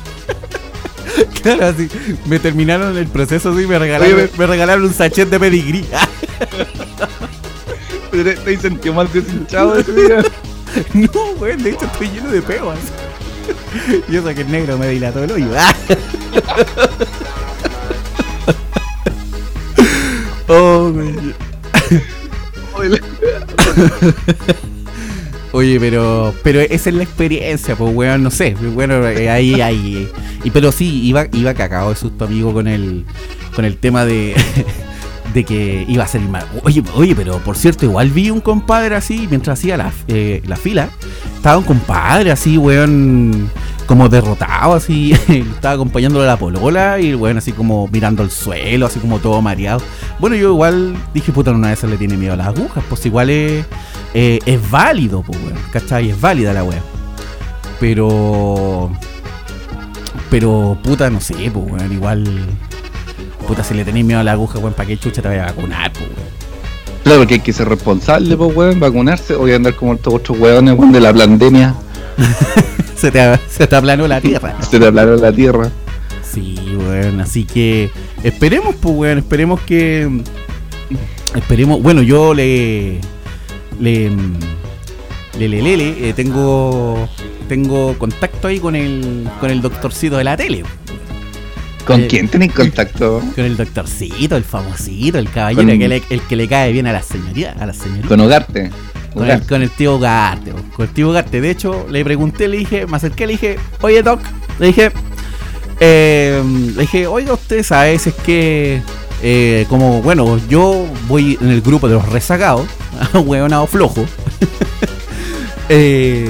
Claro, 1.43 1.65
así, 1.65 1.89
me 2.25 2.39
terminaron 2.39 2.97
el 2.97 3.07
proceso 3.07 3.51
así, 3.51 3.67
me 3.67 3.77
regalaron, 3.77 4.15
Oye, 4.15 4.29
me 4.37 4.47
regalaron 4.47 4.85
un 4.85 4.93
sachet 4.93 5.29
de 5.29 5.39
pedigrí. 5.39 5.85
Pero 8.11 8.23
te, 8.23 8.35
te 8.35 8.57
sentido 8.57 8.93
más 8.93 9.11
deshinchado 9.13 9.77
ese 9.77 9.91
día. 9.93 10.23
No, 10.93 11.21
weón, 11.39 11.61
de 11.63 11.71
hecho 11.71 11.85
estoy 11.85 12.09
lleno 12.09 12.31
de 12.31 12.41
peos. 12.41 12.77
Y 14.07 14.15
eso 14.15 14.33
que 14.33 14.41
el 14.41 14.51
negro 14.51 14.77
me 14.77 14.87
dilató 14.89 15.23
el 15.23 15.31
hoyo. 15.31 15.47
Oh, 20.47 20.91
me- 20.93 21.33
Oye, 25.53 25.79
pero 25.79 26.33
pero 26.43 26.61
esa 26.61 26.89
es 26.89 26.95
la 26.95 27.03
experiencia, 27.03 27.75
pues 27.75 27.93
weón, 27.93 28.23
no 28.23 28.31
sé. 28.31 28.55
Bueno, 28.55 29.05
eh, 29.07 29.29
ahí, 29.29 29.59
ahí. 29.61 30.07
Y 30.43 30.51
pero 30.51 30.71
sí, 30.71 31.03
iba, 31.03 31.27
iba 31.33 31.53
cagado 31.53 31.89
de 31.89 31.95
susto, 31.95 32.25
amigo, 32.25 32.53
con 32.53 32.67
el, 32.67 33.05
con 33.55 33.65
el 33.65 33.77
tema 33.77 34.05
de, 34.05 34.33
de 35.33 35.43
que 35.43 35.85
iba 35.87 36.03
a 36.03 36.07
salir 36.07 36.29
mal. 36.29 36.45
Oye, 36.63 36.83
oye, 36.95 37.15
pero 37.15 37.37
por 37.39 37.57
cierto, 37.57 37.85
igual 37.85 38.09
vi 38.09 38.29
un 38.29 38.41
compadre 38.41 38.95
así, 38.95 39.27
mientras 39.29 39.59
hacía 39.59 39.77
la, 39.77 39.91
eh, 40.07 40.41
la 40.45 40.55
fila, 40.55 40.89
estaba 41.35 41.57
un 41.57 41.63
compadre 41.63 42.31
así, 42.31 42.57
weón, 42.57 43.49
como 43.85 44.09
derrotado, 44.09 44.73
así, 44.73 45.13
estaba 45.27 45.75
acompañándole 45.75 46.25
a 46.25 46.27
la 46.27 46.37
polola 46.37 46.99
y 46.99 47.15
weón, 47.15 47.37
así 47.37 47.51
como 47.51 47.87
mirando 47.87 48.23
al 48.23 48.31
suelo, 48.31 48.85
así 48.85 48.99
como 48.99 49.19
todo 49.19 49.41
mareado. 49.41 49.81
Bueno, 50.19 50.35
yo 50.35 50.51
igual 50.51 50.95
dije, 51.13 51.31
puta, 51.31 51.51
una 51.51 51.73
esas 51.73 51.89
le 51.89 51.97
tiene 51.97 52.17
miedo 52.17 52.33
a 52.33 52.37
las 52.37 52.47
agujas, 52.47 52.83
pues 52.87 53.05
igual 53.05 53.29
es, 53.29 53.65
eh, 54.13 54.39
es 54.45 54.71
válido, 54.71 55.21
pues, 55.21 55.37
weón, 55.43 55.57
¿cachai? 55.71 56.09
Es 56.09 56.19
válida 56.19 56.53
la 56.53 56.63
weón. 56.63 56.83
Pero. 57.79 58.91
Pero, 60.29 60.77
puta, 60.81 61.09
no 61.09 61.19
sé, 61.19 61.33
pues, 61.51 61.71
weón, 61.71 61.91
igual. 61.91 62.23
Puta, 63.51 63.65
si 63.65 63.73
le 63.73 63.83
tenéis 63.83 64.05
miedo 64.05 64.21
a 64.21 64.23
la 64.23 64.31
aguja, 64.31 64.59
weón, 64.59 64.73
¿para 64.73 64.87
qué 64.87 64.97
chucha 64.97 65.21
te 65.21 65.27
vaya 65.27 65.43
a 65.43 65.47
vacunar, 65.47 65.91
pues, 65.91 66.05
weón? 66.05 66.29
Claro, 67.03 67.19
porque 67.19 67.33
hay 67.33 67.39
que 67.41 67.51
ser 67.51 67.67
responsable, 67.67 68.37
pues, 68.37 68.55
weón, 68.55 68.79
vacunarse. 68.79 69.33
O 69.33 69.39
voy 69.39 69.51
a 69.51 69.57
andar 69.57 69.75
como 69.75 69.93
estos 69.93 70.13
otros 70.13 70.39
weones, 70.39 70.73
weón, 70.79 70.93
de 70.93 71.01
la 71.01 71.13
pandemia. 71.13 71.75
Se 72.95 73.11
te, 73.11 73.19
se 73.49 73.67
te 73.67 73.75
aplanó 73.75 74.07
la 74.07 74.21
tierra. 74.21 74.55
Se 74.61 74.79
te 74.79 74.85
hablaron 74.85 75.19
la 75.19 75.33
tierra. 75.33 75.69
Sí, 76.23 76.55
weón, 76.77 77.19
así 77.19 77.43
que 77.43 77.91
esperemos, 78.23 78.73
pues, 78.75 78.95
weón, 78.95 79.17
esperemos 79.17 79.59
que. 79.59 80.21
Esperemos, 81.35 81.81
bueno, 81.81 82.01
yo 82.03 82.33
le. 82.33 83.01
Le. 83.81 84.11
Le, 85.37 85.49
le, 85.49 85.61
le, 85.61 85.75
le, 85.75 86.09
eh, 86.09 86.13
tengo. 86.13 87.09
Tengo 87.49 87.97
contacto 87.97 88.47
ahí 88.47 88.59
con 88.59 88.77
el. 88.77 89.27
Con 89.41 89.49
el 89.49 89.61
doctorcito 89.61 90.17
de 90.17 90.23
la 90.23 90.37
tele. 90.37 90.63
¿Con 91.85 92.01
Eh, 92.01 92.07
quién 92.07 92.27
tenéis 92.27 92.53
contacto? 92.53 93.21
Con 93.35 93.43
el 93.45 93.57
doctorcito, 93.57 94.35
el 94.37 94.43
famosito, 94.43 95.17
el 95.17 95.29
caballero, 95.29 95.67
Con- 95.67 95.79
que 95.79 95.87
le- 95.87 96.03
el 96.09 96.21
que 96.21 96.35
le 96.35 96.47
cae 96.47 96.71
bien 96.71 96.87
a 96.87 96.93
la 96.93 97.01
señoría, 97.01 97.55
a 97.59 97.65
la 97.65 97.73
señorita. 97.73 98.07
Con 98.07 98.19
Hogarte. 98.21 98.69
Con 99.13 99.29
el, 99.29 99.41
con 99.45 99.61
el 99.61 99.69
tío 99.71 99.99
Garte, 99.99 100.53
con 100.75 100.85
el 100.87 100.93
tío 100.93 101.11
Garte. 101.11 101.41
De 101.41 101.49
hecho, 101.49 101.85
le 101.89 102.03
pregunté, 102.05 102.47
le 102.47 102.57
dije, 102.57 102.87
me 102.87 102.95
acerqué, 102.95 103.27
le 103.27 103.33
dije, 103.33 103.59
oye 103.81 104.01
Doc, 104.03 104.21
le 104.57 104.67
dije, 104.67 104.91
eh, 105.81 106.41
le 106.75 106.81
dije, 106.81 107.07
oiga, 107.07 107.33
usted 107.33 107.61
sabe 107.63 107.99
si 107.99 108.09
es 108.09 108.15
que, 108.15 108.81
eh, 109.21 109.65
como, 109.67 110.01
bueno, 110.01 110.39
yo 110.47 110.87
voy 111.09 111.37
en 111.41 111.49
el 111.49 111.61
grupo 111.61 111.89
de 111.89 111.95
los 111.95 112.07
rezagados, 112.07 112.67
hueonado 113.13 113.67
flojo. 113.67 114.05
eh, 115.69 116.29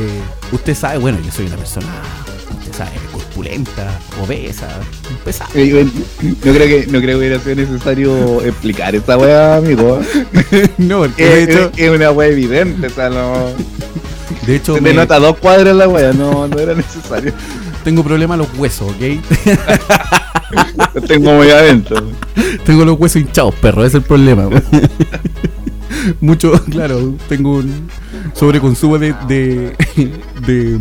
usted 0.51 0.75
sabe, 0.75 0.97
bueno, 0.97 1.19
yo 1.23 1.31
soy 1.31 1.45
una 1.45 1.57
persona, 1.57 1.87
corpulenta, 3.41 3.99
obesa, 4.23 4.67
pesada. 5.25 5.49
Eh, 5.55 5.67
yo- 5.67 5.83
No 6.23 6.53
creo 6.53 6.67
que 6.67 6.85
no 6.87 6.99
creo 6.99 7.09
que 7.09 7.15
hubiera 7.27 7.39
sido 7.39 7.55
necesario 7.55 8.41
explicar 8.41 8.93
esa 8.95 9.17
weá, 9.17 9.55
amigo. 9.57 9.99
no, 10.77 10.99
porque 10.99 11.23
Es, 11.23 11.33
de 11.33 11.43
hecho, 11.43 11.71
es- 11.75 11.79
es 11.79 11.89
una 11.91 12.11
weá 12.11 12.29
evidente, 12.29 12.87
o 12.87 12.89
sea, 12.89 13.09
no. 13.09 13.47
de 14.45 14.55
hecho 14.55 14.75
Se 14.75 14.81
me- 14.81 14.89
te 14.91 14.95
nota 14.95 15.19
dos 15.19 15.37
cuadras 15.37 15.75
la 15.75 15.87
weá, 15.87 16.13
no, 16.13 16.47
no 16.47 16.59
era 16.59 16.73
necesario. 16.75 17.33
tengo 17.83 18.03
problemas 18.03 18.35
en 18.35 18.39
los 18.47 18.59
huesos, 18.59 18.91
¿ok? 18.91 19.01
Tengo 21.07 21.33
muy 21.33 21.49
adentro. 21.49 22.03
Tengo 22.65 22.85
los 22.85 22.99
huesos 22.99 23.21
hinchados, 23.21 23.55
perro, 23.55 23.81
ese 23.85 23.97
es 23.97 24.03
el 24.03 24.07
problema. 24.07 24.49
Mucho, 26.21 26.51
claro, 26.69 27.15
tengo 27.29 27.57
un 27.57 27.87
sobreconsumo 28.33 28.97
de 28.97 29.13
de 29.27 29.75
de, 30.45 30.79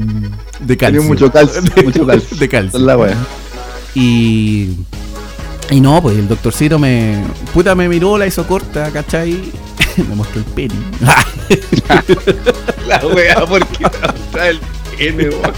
de 0.61 0.77
calcio. 0.77 1.01
Tenía 1.01 1.09
mucho 1.09 1.31
calcio, 1.33 1.63
De, 1.75 1.83
mucho 1.83 2.07
calcio. 2.07 2.37
de 2.37 2.49
calcio. 2.49 2.79
la 2.81 2.97
weá. 2.97 3.17
Y 3.95 4.77
y 5.71 5.81
no, 5.81 6.01
pues 6.03 6.17
el 6.19 6.27
doctorcito 6.29 6.79
me 6.79 7.23
puta 7.55 7.75
me 7.75 7.89
miró, 7.89 8.19
la 8.19 8.27
hizo 8.27 8.47
corta, 8.47 8.91
¿cachai? 8.91 9.39
me 10.09 10.15
mostró 10.17 10.41
el 10.41 10.47
pene. 10.47 10.75
La 12.89 13.07
weá, 13.07 13.47
porque 13.47 13.85
está 13.85 14.49
el 14.49 14.61
weón. 15.17 15.53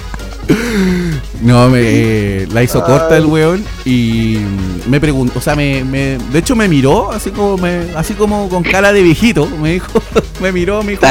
No, 1.41 1.69
me 1.71 1.81
eh, 1.83 2.49
la 2.53 2.63
hizo 2.63 2.83
corta 2.85 3.17
el 3.17 3.27
weón 3.27 3.65
y 3.85 4.39
me 4.87 5.01
preguntó, 5.01 5.39
o 5.39 5.43
sea, 5.43 5.55
me, 5.57 5.83
me- 5.85 6.19
de 6.19 6.39
hecho 6.39 6.55
me 6.57 6.69
miró 6.69 7.11
así 7.11 7.31
como 7.31 7.57
me, 7.57 7.87
así 7.97 8.15
como 8.15 8.49
con 8.49 8.63
cara 8.63 8.93
de 8.93 9.03
viejito, 9.03 9.47
me 9.61 9.75
dijo, 9.75 10.03
me 10.43 10.53
miró, 10.53 10.83
me 10.83 10.93
dijo, 10.93 11.07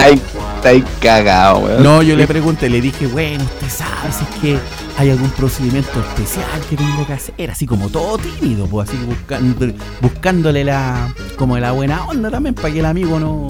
Está 0.62 0.70
ahí, 0.70 0.78
está 0.78 1.16
ahí 1.16 1.24
cagado, 1.24 1.60
weón. 1.62 1.82
No, 1.82 2.04
yo 2.04 2.16
le 2.16 2.28
pregunté, 2.28 2.70
le 2.70 2.82
dije, 2.82 3.08
bueno, 3.08 3.44
usted 3.44 3.68
sabe 3.68 4.12
si 4.12 4.24
es 4.24 4.30
que 4.40 4.60
hay 4.96 5.10
algún 5.10 5.32
procedimiento 5.32 6.00
especial 6.00 6.46
que 6.70 6.78
tengo 6.78 7.08
que 7.08 7.14
hacer, 7.14 7.50
así 7.50 7.66
como 7.66 7.90
todo 7.90 8.20
tímido, 8.20 8.68
pues 8.68 8.88
así 8.88 8.98
buscando, 9.04 9.74
buscándole 10.02 10.64
la, 10.64 11.12
como 11.36 11.58
la 11.58 11.72
buena 11.72 12.06
onda 12.06 12.30
también, 12.30 12.54
para 12.54 12.72
que 12.72 12.80
el 12.80 12.86
amigo 12.86 13.20
no, 13.20 13.48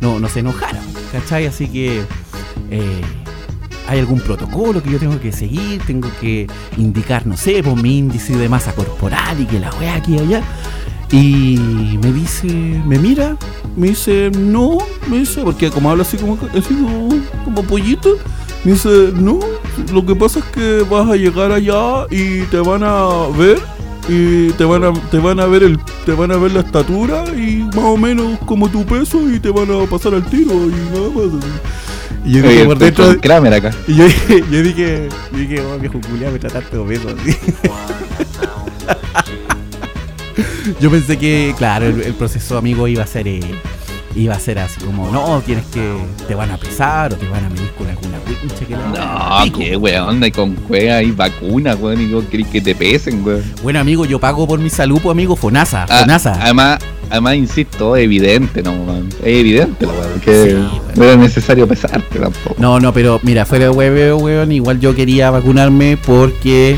no, 0.00 0.20
no 0.20 0.28
se 0.28 0.38
enojara, 0.38 0.80
¿cachai? 1.10 1.46
Así 1.46 1.66
que 1.66 2.04
eh, 2.70 3.00
hay 3.88 3.98
algún 3.98 4.20
protocolo 4.20 4.80
que 4.80 4.92
yo 4.92 5.00
tengo 5.00 5.18
que 5.18 5.32
seguir, 5.32 5.82
tengo 5.84 6.08
que 6.20 6.46
indicar, 6.76 7.26
no 7.26 7.36
sé, 7.36 7.64
por 7.64 7.74
mi 7.74 7.98
índice 7.98 8.36
de 8.36 8.48
masa 8.48 8.72
corporal 8.76 9.40
y 9.40 9.44
que 9.46 9.58
la 9.58 9.70
wea 9.74 9.96
aquí 9.96 10.14
y 10.14 10.20
allá. 10.20 10.42
Y 11.12 11.98
me 12.02 12.10
dice, 12.10 12.46
me 12.46 12.98
mira, 12.98 13.36
me 13.76 13.88
dice, 13.88 14.30
no, 14.30 14.78
me 15.08 15.18
dice, 15.18 15.42
porque 15.42 15.70
como 15.70 15.90
habla 15.90 16.04
así 16.04 16.16
como, 16.16 16.38
así 16.56 16.74
como, 16.74 17.10
como 17.44 17.62
pollito, 17.64 18.16
me 18.64 18.72
dice, 18.72 19.12
no, 19.14 19.38
lo 19.92 20.06
que 20.06 20.16
pasa 20.16 20.38
es 20.38 20.46
que 20.46 20.86
vas 20.90 21.10
a 21.10 21.16
llegar 21.16 21.52
allá 21.52 22.06
y 22.10 22.40
te 22.44 22.58
van 22.58 22.82
a 22.82 23.28
ver 23.36 23.58
y 24.08 24.50
te 24.52 24.64
van 24.64 24.84
a, 24.84 24.92
te 25.10 25.18
van 25.18 25.38
a 25.38 25.46
ver 25.46 25.62
el, 25.62 25.78
te 26.06 26.12
van 26.12 26.32
a 26.32 26.38
ver 26.38 26.52
la 26.52 26.60
estatura 26.60 27.24
y 27.36 27.58
más 27.58 27.84
o 27.84 27.96
menos 27.98 28.38
como 28.46 28.70
tu 28.70 28.84
peso 28.84 29.20
y 29.30 29.38
te 29.38 29.50
van 29.50 29.70
a 29.70 29.84
pasar 29.86 30.14
al 30.14 30.24
tiro 30.24 30.54
y 30.54 30.70
nada 30.92 31.10
más. 31.14 31.44
Y 32.24 32.32
yo 32.32 32.42
dije 32.42 32.64
por 32.64 32.78
dentro, 32.78 33.04
con 33.04 33.16
Kramer 33.16 33.54
acá. 33.54 33.70
y 33.86 33.96
yo 33.96 34.04
dije, 34.04 34.44
yo 34.50 34.62
dije, 34.62 35.08
yo 35.32 35.38
dije, 35.38 35.60
oh 35.60 35.78
viejo 35.78 36.00
culiado, 36.00 36.32
me 36.32 36.38
trataste 36.38 36.76
de 36.76 36.82
obeso 36.82 37.08
así. 37.10 37.36
Yo 40.80 40.90
pensé 40.90 41.18
que, 41.18 41.54
claro, 41.56 41.86
el, 41.86 42.00
el 42.02 42.14
proceso 42.14 42.58
amigo 42.58 42.88
iba 42.88 43.02
a 43.02 43.06
ser 43.06 43.28
eh, 43.28 43.40
iba 44.14 44.34
a 44.34 44.38
ser 44.40 44.58
así 44.58 44.78
como, 44.84 45.10
no, 45.10 45.40
tienes 45.44 45.64
que, 45.66 45.96
te 46.28 46.34
van 46.34 46.50
a 46.50 46.58
pesar 46.58 47.12
o 47.14 47.16
te 47.16 47.26
van 47.28 47.44
a 47.46 47.48
medir 47.48 47.70
con 47.78 47.88
alguna 47.88 48.18
wincha 48.26 48.64
que 48.66 48.76
la 48.76 49.44
No, 49.46 49.52
qué 49.58 49.76
weón, 49.76 50.22
y 50.24 50.30
con 50.30 50.54
cueva 50.54 51.02
y 51.02 51.10
vacuna, 51.12 51.74
weón, 51.76 52.00
y 52.00 52.06
vos 52.12 52.24
querés 52.30 52.46
que 52.48 52.60
te 52.60 52.74
pesen, 52.74 53.24
weón. 53.24 53.42
Bueno, 53.62 53.80
amigo, 53.80 54.04
yo 54.04 54.18
pago 54.18 54.46
por 54.46 54.58
mi 54.58 54.68
salud, 54.70 55.00
pues, 55.02 55.12
amigo, 55.12 55.34
Fonasa, 55.36 55.86
Ah, 55.88 56.00
Fonasa. 56.00 56.34
Además, 56.40 56.78
además, 57.12 57.36
insisto, 57.36 57.94
es 57.96 58.02
evidente, 58.04 58.62
¿no, 58.62 58.72
weón? 58.72 59.08
Es 59.20 59.38
evidente, 59.38 59.86
la 59.86 59.92
weón, 59.92 60.20
que 60.20 60.50
Sí, 60.50 60.80
no 60.98 61.04
era 61.04 61.16
necesario 61.16 61.68
pesarte 61.68 62.18
tampoco. 62.18 62.56
No, 62.58 62.80
no, 62.80 62.92
pero 62.92 63.20
mira, 63.22 63.46
fuera 63.46 63.66
de 63.66 63.70
hueveo, 63.70 64.16
weón, 64.16 64.50
igual 64.50 64.80
yo 64.80 64.94
quería 64.96 65.30
vacunarme 65.30 65.96
porque 66.04 66.76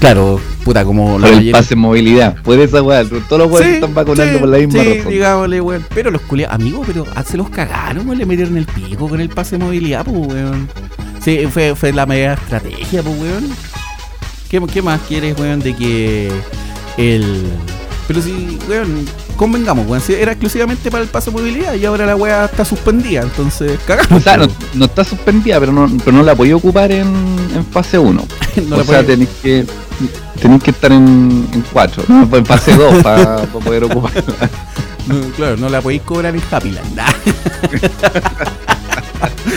claro, 0.00 0.40
puta, 0.64 0.84
como 0.84 1.12
Por 1.18 1.24
el 1.26 1.30
mayoría- 1.36 1.52
pase 1.52 1.74
en 1.74 1.80
movilidad. 1.80 2.36
Puede 2.42 2.64
esa 2.64 2.82
weá. 2.82 3.04
Todos 3.04 3.38
los 3.38 3.50
weones 3.50 3.68
Sí, 3.68 3.74
están 3.76 3.94
vacunando 3.94 4.32
sí, 4.34 4.38
por 4.40 4.48
la 4.48 4.58
misma 4.58 4.82
sí, 4.82 4.94
razón. 4.98 5.12
digámosle, 5.12 5.60
weón. 5.60 5.86
Pero 5.94 6.10
los 6.10 6.20
culiados, 6.22 6.54
amigos, 6.56 6.86
pero 6.86 7.06
ah, 7.14 7.22
se 7.22 7.36
los 7.36 7.48
cagaron, 7.50 8.06
weón. 8.06 8.18
Le 8.18 8.26
metieron 8.26 8.56
el 8.56 8.66
pico 8.66 9.08
con 9.08 9.20
el 9.20 9.28
pase 9.28 9.56
de 9.56 9.64
movilidad, 9.64 10.04
pues, 10.04 10.16
weón. 10.26 10.68
Sí, 11.24 11.46
fue, 11.50 11.74
fue 11.74 11.92
la 11.92 12.04
media 12.06 12.34
estrategia, 12.34 13.02
pues, 13.02 13.18
weón. 13.20 13.48
¿Qué, 14.50 14.60
qué 14.72 14.82
más 14.82 15.00
quieres, 15.08 15.38
weón, 15.38 15.60
de 15.60 15.74
que 15.74 16.30
el. 16.98 17.42
Pero 18.06 18.20
si, 18.20 18.58
weón, 18.68 19.06
convengamos, 19.34 19.86
weón. 19.86 20.00
Si 20.00 20.14
era 20.14 20.32
exclusivamente 20.32 20.90
para 20.90 21.02
el 21.02 21.10
pase 21.10 21.30
de 21.30 21.36
movilidad 21.36 21.74
y 21.74 21.84
ahora 21.84 22.06
la 22.06 22.16
weá 22.16 22.46
está 22.46 22.64
suspendida, 22.64 23.22
entonces 23.22 23.78
cagamos. 23.86 24.12
O 24.12 24.20
sea, 24.20 24.36
no, 24.36 24.46
no 24.74 24.84
está 24.84 25.04
suspendida, 25.04 25.58
pero 25.60 25.72
no, 25.72 25.90
pero 26.04 26.16
no 26.16 26.22
la 26.22 26.34
podía 26.34 26.56
ocupar 26.56 26.92
en, 26.92 27.06
en 27.54 27.64
fase 27.66 27.98
1. 27.98 28.20
weón. 28.20 28.28
No 28.68 28.76
o 28.76 28.84
sea, 28.84 29.04
tenéis 29.04 29.30
que 29.42 29.66
tenéis 30.40 30.62
que 30.62 30.70
estar 30.70 30.92
en, 30.92 31.48
en 31.52 31.64
4, 31.72 32.04
no, 32.08 32.36
en 32.36 32.46
fase 32.46 32.74
2 32.74 33.02
para 33.02 33.38
poder 33.52 33.84
ocuparla. 33.84 34.22
No, 35.06 35.20
claro, 35.36 35.56
no 35.56 35.68
la 35.68 35.80
podéis 35.80 36.02
cobrar 36.02 36.34
en 36.34 36.42
Happyland. 36.50 36.96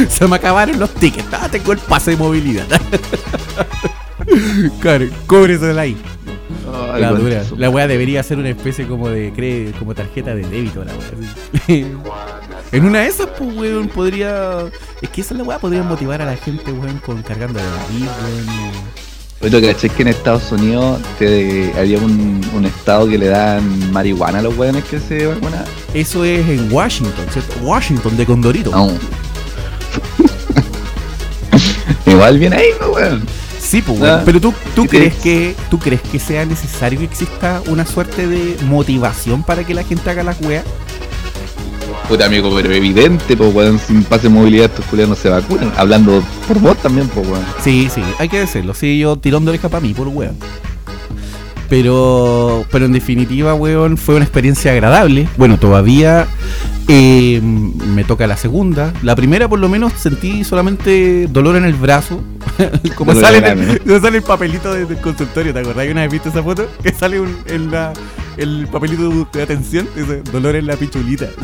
Se 0.09 0.27
me 0.27 0.35
acabaron 0.35 0.79
los 0.79 0.93
tickets. 0.93 1.27
Ah, 1.31 1.47
tengo 1.49 1.71
el 1.71 1.79
pase 1.79 2.11
de 2.11 2.17
movilidad. 2.17 2.65
claro, 4.79 5.07
cóbresela 5.25 5.81
ahí. 5.81 5.97
La, 6.97 7.11
dura. 7.11 7.43
la 7.57 7.69
weá 7.69 7.87
debería 7.87 8.23
ser 8.23 8.37
una 8.37 8.49
especie 8.49 8.87
como 8.87 9.09
de 9.09 9.33
cre- 9.33 9.73
como 9.77 9.93
tarjeta 9.95 10.33
de 10.35 10.43
débito 10.47 10.83
la 10.83 10.93
weá. 10.93 11.11
en 12.71 12.85
una 12.85 13.01
de 13.01 13.07
esas, 13.07 13.27
pues 13.37 13.55
weón, 13.55 13.87
podría. 13.89 14.65
Es 15.01 15.09
que 15.09 15.21
esa 15.21 15.33
es 15.33 15.37
la 15.39 15.43
weá 15.43 15.59
podría 15.59 15.83
motivar 15.83 16.21
a 16.21 16.25
la 16.25 16.35
gente, 16.37 16.71
weón, 16.71 16.97
con 16.99 17.21
cargando 17.23 17.59
de 17.59 17.65
weón. 17.65 18.47
Pero 19.39 19.61
caché 19.61 19.89
que 19.89 20.01
en 20.01 20.07
Estados 20.07 20.51
Unidos 20.51 20.99
te, 21.19 21.71
había 21.77 21.99
un, 21.99 22.41
un 22.55 22.65
estado 22.65 23.07
que 23.07 23.19
le 23.19 23.27
dan 23.27 23.91
marihuana 23.91 24.39
a 24.39 24.41
los 24.41 24.57
weones 24.57 24.83
que 24.85 24.99
se 24.99 25.27
vacunan. 25.27 25.63
Eso 25.93 26.25
es 26.25 26.47
en 26.49 26.71
Washington, 26.73 27.25
¿cierto? 27.31 27.53
Washington 27.61 28.17
de 28.17 28.25
Condorito. 28.25 28.71
No. 28.71 28.91
Igual 32.11 32.39
viene 32.39 32.55
ahí, 32.55 32.69
¿no, 32.81 32.89
weón? 32.89 33.23
Sí, 33.59 33.81
pues, 33.81 33.99
weón. 33.99 34.19
Ah, 34.19 34.23
Pero 34.25 34.39
tú, 34.39 34.53
tú 34.75 34.85
¿y 34.85 34.87
qué 34.87 34.97
crees 34.97 35.15
es? 35.15 35.21
que 35.21 35.55
tú 35.69 35.79
crees 35.79 36.01
que 36.01 36.19
sea 36.19 36.45
necesario 36.45 36.99
que 36.99 37.05
exista 37.05 37.61
una 37.67 37.85
suerte 37.85 38.27
de 38.27 38.57
motivación 38.65 39.43
para 39.43 39.63
que 39.65 39.73
la 39.73 39.83
gente 39.83 40.09
haga 40.09 40.23
las 40.23 40.39
weas? 40.41 40.63
Puta 42.07 42.25
amigo, 42.25 42.49
pero 42.55 42.73
evidente, 42.73 43.35
pues 43.35 43.53
weón, 43.53 43.79
sin 43.79 44.03
pase 44.03 44.23
de 44.23 44.29
movilidad 44.29 44.67
estos 44.67 44.85
culiados 44.85 45.09
no 45.09 45.15
se 45.21 45.27
vacunan. 45.29 45.73
Hablando 45.75 46.23
por 46.47 46.59
vos 46.59 46.77
también, 46.77 47.07
pues 47.09 47.27
weón. 47.27 47.43
Sí, 47.61 47.89
sí, 47.93 48.01
hay 48.19 48.29
que 48.29 48.39
decirlo. 48.39 48.73
Sí, 48.73 48.97
yo 48.99 49.17
tirón 49.17 49.43
de 49.43 49.49
oreja 49.49 49.67
para 49.67 49.81
mí, 49.81 49.93
por 49.93 50.07
weón. 50.07 50.37
Pero, 51.69 52.63
pero 52.71 52.85
en 52.85 52.93
definitiva, 52.93 53.53
weón, 53.53 53.97
fue 53.97 54.15
una 54.15 54.23
experiencia 54.23 54.71
agradable. 54.71 55.27
Bueno, 55.35 55.57
todavía 55.59 56.25
eh, 56.87 57.39
me 57.41 58.03
toca 58.03 58.27
la 58.27 58.37
segunda. 58.37 58.93
La 59.03 59.15
primera, 59.15 59.47
por 59.47 59.59
lo 59.59 59.69
menos, 59.69 59.93
sentí 59.93 60.43
solamente 60.43 61.27
dolor 61.27 61.55
en 61.55 61.65
el 61.65 61.73
brazo. 61.73 62.21
Como 62.95 63.13
Dolor 63.13 63.25
sale, 63.33 63.47
en 63.49 63.59
el, 63.85 64.01
sale 64.01 64.17
el 64.17 64.23
papelito 64.23 64.73
de- 64.73 64.85
del 64.85 64.97
consultorio, 65.01 65.53
¿te 65.53 65.59
acordás? 65.59 65.85
que 65.85 65.91
una 65.91 66.01
vez 66.01 66.11
viste 66.11 66.29
esa 66.29 66.41
foto? 66.43 66.67
Que 66.81 66.93
sale 66.93 67.19
un- 67.19 67.37
en 67.47 67.71
la, 67.71 67.93
el 68.37 68.67
papelito 68.71 69.09
de, 69.09 69.25
de 69.33 69.41
atención, 69.43 69.87
dice 69.95 70.21
dolor 70.31 70.55
en 70.55 70.67
la 70.67 70.75
pichulita. 70.75 71.27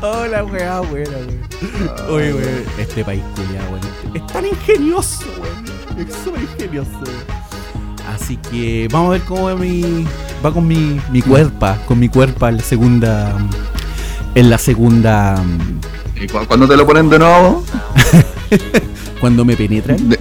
Hola, 0.00 0.44
weá, 0.44 0.80
buena, 0.80 1.10
weón. 1.10 1.40
Oye, 2.10 2.34
weón, 2.34 2.62
este 2.78 3.04
país 3.04 3.22
culiado, 3.34 3.70
weón. 3.70 4.16
Es 4.16 4.26
tan 4.26 4.46
ingenioso, 4.46 5.24
weón. 5.40 6.06
Es 6.08 6.14
súper 6.24 6.42
ingenioso, 6.42 6.90
weón. 7.04 7.47
Así 8.14 8.36
que 8.36 8.88
vamos 8.90 9.08
a 9.08 9.12
ver 9.12 9.20
cómo 9.22 9.44
va 9.44 9.54
mi. 9.54 10.04
Va 10.44 10.52
con 10.52 10.66
mi, 10.66 11.00
mi 11.10 11.22
cuerpa. 11.22 11.78
Con 11.86 11.98
mi 11.98 12.08
cuerpa 12.08 12.48
en 12.48 12.56
la 12.58 12.62
segunda. 12.62 13.36
En 14.34 14.50
la 14.50 14.58
segunda. 14.58 15.42
¿Y 16.20 16.26
cu- 16.26 16.46
cuando 16.46 16.66
te 16.68 16.76
lo 16.76 16.86
ponen 16.86 17.08
de 17.10 17.18
nuevo? 17.18 17.64
Cuando 19.20 19.44
me 19.44 19.56
penetran. 19.56 20.08
De- 20.08 20.18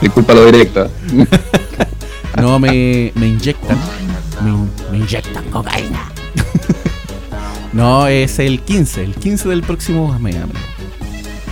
disculpa 0.00 0.34
lo 0.34 0.46
directo. 0.46 0.90
No 2.36 2.58
me, 2.58 3.12
me 3.14 3.28
inyectan. 3.28 3.78
Me, 4.42 4.50
me 4.90 4.98
inyectan 4.98 5.44
cocaína. 5.50 6.10
No, 7.72 8.06
es 8.06 8.38
el 8.38 8.60
15. 8.60 9.02
El 9.04 9.14
15 9.14 9.48
del 9.48 9.62
próximo 9.62 10.16
mes, 10.18 10.36
amigo. 10.36 10.58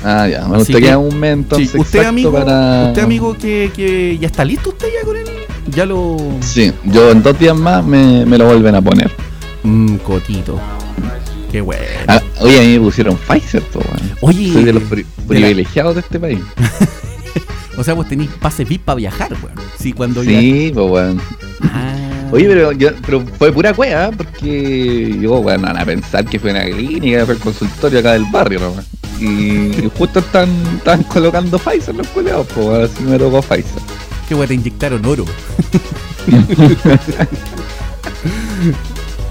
Ah, 0.05 0.27
ya, 0.29 0.41
me 0.47 0.57
Así 0.57 0.73
gustaría 0.73 0.91
que- 0.91 0.97
un 0.97 1.19
mes 1.19 1.33
entonces 1.33 1.71
Sí, 1.71 1.79
usted, 1.79 2.05
amigo, 2.05 2.33
para... 2.33 2.87
usted, 2.89 3.03
amigo, 3.03 3.37
que, 3.39 3.71
que 3.75 4.19
ya 4.19 4.27
está 4.27 4.45
listo 4.45 4.71
usted 4.71 4.89
ya 5.01 5.05
con 5.07 5.17
él. 5.17 5.22
Ya 5.75 5.87
lo. 5.87 6.17
Sí, 6.41 6.73
yo 6.85 7.11
en 7.11 7.23
dos 7.23 7.39
días 7.39 7.57
más 7.57 7.85
me, 7.85 8.25
me 8.27 8.37
lo 8.39 8.47
vuelven 8.47 8.75
a 8.75 8.83
poner. 8.83 9.11
Mmm, 9.63 9.97
cotito. 9.97 10.59
Qué 11.51 11.61
bueno. 11.61 11.83
Ah, 12.09 12.21
oye, 12.41 12.59
a 12.59 12.63
mí 12.63 12.79
me 12.79 12.81
pusieron 12.81 13.17
Pfizer, 13.17 13.63
weón. 13.75 14.13
Oye, 14.23 14.53
Soy 14.53 14.65
de 14.65 14.73
los 14.73 14.83
pri- 14.85 15.05
de 15.29 15.35
la- 15.35 15.47
privilegiados 15.47 15.95
de 15.95 16.01
este 16.01 16.19
país. 16.19 16.39
o 17.77 17.85
sea, 17.85 17.95
vos 17.95 18.09
tenés 18.09 18.29
pase 18.41 18.65
VIP 18.65 18.85
para 18.85 18.97
viajar, 18.97 19.33
weón. 19.33 19.55
Sí, 19.79 19.93
cuando 19.93 20.23
ya- 20.25 20.39
Sí, 20.41 20.71
pues 20.75 20.91
weón. 20.91 21.21
Ah. 21.63 21.95
Oye, 22.33 22.47
pero, 22.49 22.73
yo, 22.73 22.89
pero 23.05 23.23
fue 23.39 23.53
pura 23.53 23.75
cueva, 23.75 24.11
porque 24.11 25.19
yo, 25.21 25.43
van 25.43 25.65
a 25.79 25.85
pensar 25.85 26.25
que 26.25 26.39
fue 26.39 26.51
una 26.51 26.65
clínica, 26.65 27.27
fue 27.27 27.35
el 27.35 27.41
consultorio 27.41 27.99
acá 27.99 28.13
del 28.13 28.25
barrio, 28.33 28.59
nomás. 28.61 28.87
Y, 29.21 29.25
y 29.85 29.91
justo 29.97 30.21
están, 30.21 30.49
están 30.79 31.03
colocando 31.05 31.59
Pfizer 31.59 31.95
los 31.95 32.07
culeados, 32.09 32.47
pues 32.55 32.91
así 32.91 33.05
me 33.05 33.19
tocó 33.19 33.43
Pfizer. 33.43 33.83
Qué 34.33 34.37
weón, 34.37 34.49
te 34.49 34.55
inyectaron 34.55 35.05
oro. 35.05 35.27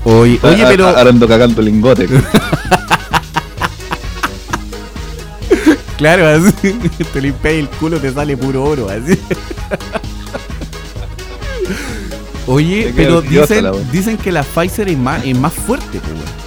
oye, 0.06 0.40
oye, 0.44 0.64
Ah, 0.64 0.68
pero. 0.70 0.86
ah, 0.88 0.94
Ahora 0.96 1.10
ando 1.10 1.28
cagando 1.28 1.60
lingote. 1.60 2.08
Claro, 5.98 6.28
así. 6.28 6.78
Te 7.14 7.20
limpias 7.20 7.54
el 7.56 7.68
culo, 7.68 8.00
te 8.00 8.14
sale 8.14 8.38
puro 8.38 8.64
oro, 8.64 8.90
así. 8.90 9.18
Oye, 12.46 12.94
pero 12.96 13.24
dicen, 13.24 13.66
dicen 13.92 14.18
que 14.18 14.32
la 14.32 14.44
Pfizer 14.44 14.88
es 14.88 15.00
más, 15.00 15.26
es 15.26 15.36
más 15.36 15.52
fuerte. 15.54 16.00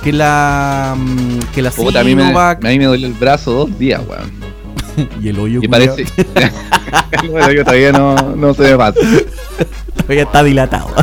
Que 0.04 0.12
la. 0.12 0.94
mm, 0.96 1.38
Que 1.52 1.60
la 1.60 1.72
Puta, 1.72 1.98
a 2.00 2.04
mí, 2.04 2.14
me, 2.14 2.22
a 2.32 2.56
mí 2.62 2.78
me 2.78 2.84
dolió 2.84 3.08
el 3.08 3.14
brazo 3.14 3.50
dos 3.52 3.76
días, 3.80 4.00
weón. 4.08 4.53
y 5.22 5.28
el 5.28 5.38
hoyo 5.38 5.60
Y 5.62 5.68
culiao, 5.68 5.96
parece. 5.96 6.12
bueno, 7.30 7.52
yo 7.52 7.64
todavía 7.64 7.92
no, 7.92 8.14
no 8.36 8.54
se 8.54 8.62
me 8.62 8.76
pasa. 8.76 9.00
todavía 9.96 10.22
está 10.22 10.42
dilatado. 10.42 10.88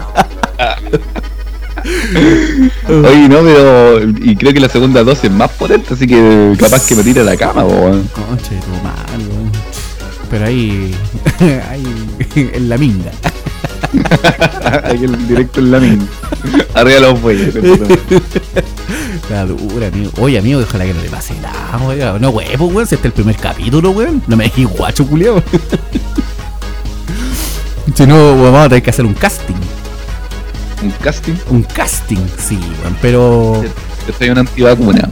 Oye, 2.87 3.27
no, 3.27 3.39
pero. 3.41 4.03
Y 4.23 4.35
creo 4.35 4.53
que 4.53 4.59
la 4.59 4.69
segunda 4.69 5.03
dosis 5.03 5.25
es 5.25 5.31
más 5.31 5.49
potente, 5.51 5.93
así 5.95 6.05
que 6.05 6.53
capaz 6.59 6.85
que 6.87 6.95
me 6.95 7.03
tire 7.03 7.21
a 7.21 7.23
la 7.23 7.35
cama, 7.35 7.63
weón. 7.63 8.07
Conche, 8.13 8.55
tu 8.59 8.71
weón. 8.71 9.51
Pero 10.29 10.45
ahí. 10.45 10.93
ahí. 11.69 11.83
en 12.35 12.69
la 12.69 12.77
minga. 12.77 13.11
El 14.91 15.27
directo 15.27 15.59
en 15.59 15.71
la 15.71 15.79
mina. 15.79 16.05
Arriba 16.73 16.99
los 16.99 17.21
bueyes. 17.21 17.55
La 19.29 19.45
dura, 19.45 19.87
amigo. 19.87 20.11
Oye, 20.19 20.39
amigo, 20.39 20.61
ojalá 20.61 20.85
que 20.85 20.93
no 20.93 21.01
le 21.01 21.09
pase 21.09 21.33
nada, 21.41 21.77
weón. 21.77 22.21
No, 22.21 22.29
weón, 22.29 22.49
pues, 22.57 22.73
weón. 22.73 22.87
Si 22.87 22.95
este 22.95 23.07
es 23.07 23.13
el 23.13 23.13
primer 23.13 23.35
capítulo, 23.37 23.91
weón. 23.91 24.21
No 24.27 24.35
me 24.35 24.45
dejes 24.45 24.67
guacho, 24.67 25.05
culiao. 25.05 25.41
si 27.95 28.07
no, 28.07 28.15
weón, 28.15 28.43
vamos 28.43 28.65
a 28.65 28.69
tener 28.69 28.83
que 28.83 28.89
hacer 28.89 29.05
un 29.05 29.13
casting. 29.13 29.55
Un 30.83 30.91
casting. 30.91 31.35
Un 31.49 31.63
casting, 31.63 32.25
sí, 32.37 32.59
weón. 32.81 32.97
Pero. 33.01 33.63
Te 34.05 34.11
trae 34.13 34.31
una 34.31 34.41
antivacuna. 34.41 35.09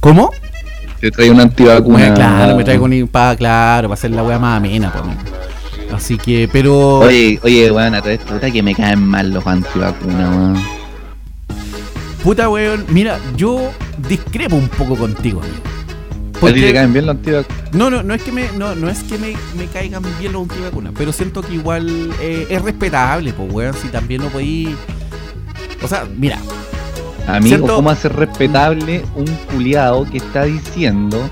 ¿Cómo? 0.00 0.30
Te 1.00 1.10
trae 1.10 1.30
una 1.30 1.44
antivacuna. 1.44 1.98
Bueno, 1.98 2.14
claro, 2.14 2.56
me 2.56 2.64
traigo 2.64 2.84
un 2.84 3.08
pa, 3.08 3.34
claro, 3.36 3.88
para 3.88 3.94
hacer 3.94 4.10
la 4.10 4.22
weá 4.22 4.38
más 4.38 4.58
amena, 4.58 4.92
pues. 4.92 5.04
Así 5.94 6.18
que, 6.18 6.48
pero. 6.50 6.98
Oye, 7.00 7.38
oye, 7.42 7.70
weón, 7.70 7.94
a 7.94 8.00
toda 8.00 8.14
esta 8.14 8.32
puta 8.32 8.50
que 8.50 8.62
me 8.62 8.74
caen 8.74 9.06
mal 9.06 9.30
los 9.30 9.46
antivacunas, 9.46 10.36
weón. 10.36 10.64
Puta, 12.22 12.48
weón. 12.48 12.84
Mira, 12.88 13.18
yo 13.36 13.70
discrepo 14.08 14.56
un 14.56 14.68
poco 14.68 14.96
contigo, 14.96 15.40
amigo. 15.40 15.56
¿A 16.42 16.52
ti 16.52 16.60
te 16.60 16.74
caen 16.74 16.92
bien 16.92 17.06
los 17.06 17.16
antivacunas? 17.16 17.74
No, 17.74 17.90
no, 17.90 18.02
no 18.02 18.12
es 18.12 18.22
que 18.22 18.32
me, 18.32 18.48
no, 18.56 18.74
no 18.74 18.90
es 18.90 19.02
que 19.04 19.16
me, 19.18 19.34
me 19.56 19.66
caigan 19.66 20.02
bien 20.18 20.32
los 20.32 20.42
antivacunas, 20.42 20.92
pero 20.96 21.12
siento 21.12 21.42
que 21.42 21.54
igual 21.54 22.10
eh, 22.20 22.46
es 22.50 22.60
respetable, 22.60 23.32
pues 23.32 23.52
weón, 23.52 23.74
si 23.74 23.88
también 23.88 24.22
no 24.22 24.28
podí. 24.28 24.74
O 25.82 25.88
sea, 25.88 26.06
mira, 26.16 26.38
Amigo, 27.26 27.56
¿Cierto? 27.56 27.76
¿cómo 27.76 27.90
hacer 27.90 28.14
respetable 28.14 29.04
un 29.14 29.26
culiado 29.50 30.04
que 30.04 30.18
está 30.18 30.44
diciendo 30.44 31.30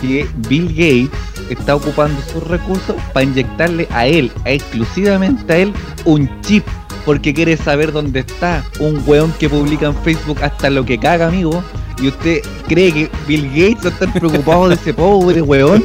que 0.00 0.28
Bill 0.48 0.68
Gates 0.68 1.37
está 1.50 1.74
ocupando 1.74 2.20
sus 2.32 2.42
recursos 2.44 2.96
para 3.12 3.24
inyectarle 3.24 3.88
a 3.90 4.06
él, 4.06 4.30
a 4.44 4.50
exclusivamente 4.50 5.52
a 5.52 5.56
él, 5.58 5.72
un 6.04 6.28
chip? 6.42 6.64
Porque 7.04 7.32
quiere 7.32 7.56
saber 7.56 7.92
dónde 7.92 8.20
está 8.20 8.64
un 8.80 9.02
weón 9.06 9.32
que 9.38 9.48
publica 9.48 9.86
en 9.86 9.96
Facebook 9.96 10.42
hasta 10.42 10.68
lo 10.68 10.84
que 10.84 10.98
caga, 10.98 11.28
amigo. 11.28 11.62
¿Y 12.00 12.08
usted 12.08 12.42
cree 12.68 12.92
que 12.92 13.10
Bill 13.26 13.48
Gates 13.48 13.84
va 13.84 13.88
a 13.88 13.92
estar 13.92 14.12
preocupado 14.12 14.68
de 14.68 14.74
ese 14.74 14.94
pobre 14.94 15.42
weón? 15.42 15.84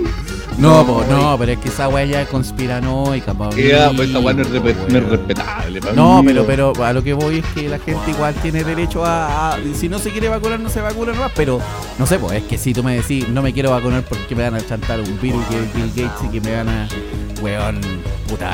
No, 0.58 1.04
no, 1.10 1.38
pero 1.38 1.52
es 1.54 1.58
que 1.60 1.70
esa 1.70 1.88
weá 1.90 2.06
ya 2.06 2.22
es 2.22 2.28
conspiranoica, 2.30 3.34
pa' 3.34 3.50
Ya, 3.52 3.90
mí, 3.90 3.96
pues 3.98 4.10
esa 4.10 4.20
weá 4.20 4.34
no 4.34 4.42
es, 4.44 4.50
no 4.50 5.00
respetable. 5.10 5.80
No, 5.96 6.22
pero, 6.26 6.46
pero 6.46 6.74
a 6.84 6.94
lo 6.94 7.04
que 7.04 7.14
voy 7.14 7.40
es 7.40 7.46
que 7.54 7.68
la 7.70 7.80
gente 7.80 8.12
igual 8.12 8.34
tiene 8.36 8.64
derecho 8.64 9.04
a, 9.06 9.54
a- 9.54 9.58
Si 9.76 9.90
no 9.90 10.00
se 10.00 10.12
quiere 10.12 10.30
vacunar, 10.30 10.60
no 10.60 10.70
se 10.70 10.82
vacuna 10.82 11.14
nomás. 11.14 11.32
Pero 11.36 11.60
no 11.98 12.06
sé, 12.06 12.20
pues 12.20 12.34
es 12.38 12.44
que 12.44 12.58
si 12.58 12.74
tú 12.74 12.84
me 12.84 12.96
decís, 12.96 13.28
no 13.30 13.42
me 13.42 13.54
quiero 13.54 13.72
vacunar 13.72 14.04
porque 14.04 14.36
me 14.36 14.44
van 14.44 14.56
a 14.56 14.66
chantar 14.66 15.00
un 15.00 15.20
virus 15.22 15.44
que 15.46 15.58
es 15.60 15.74
Bill 15.74 15.92
Gates 15.96 16.24
y 16.26 16.28
que 16.30 16.42
me 16.42 16.56
van 16.56 16.70
a. 16.70 16.88
Weón, 17.42 17.80
puta. 18.28 18.52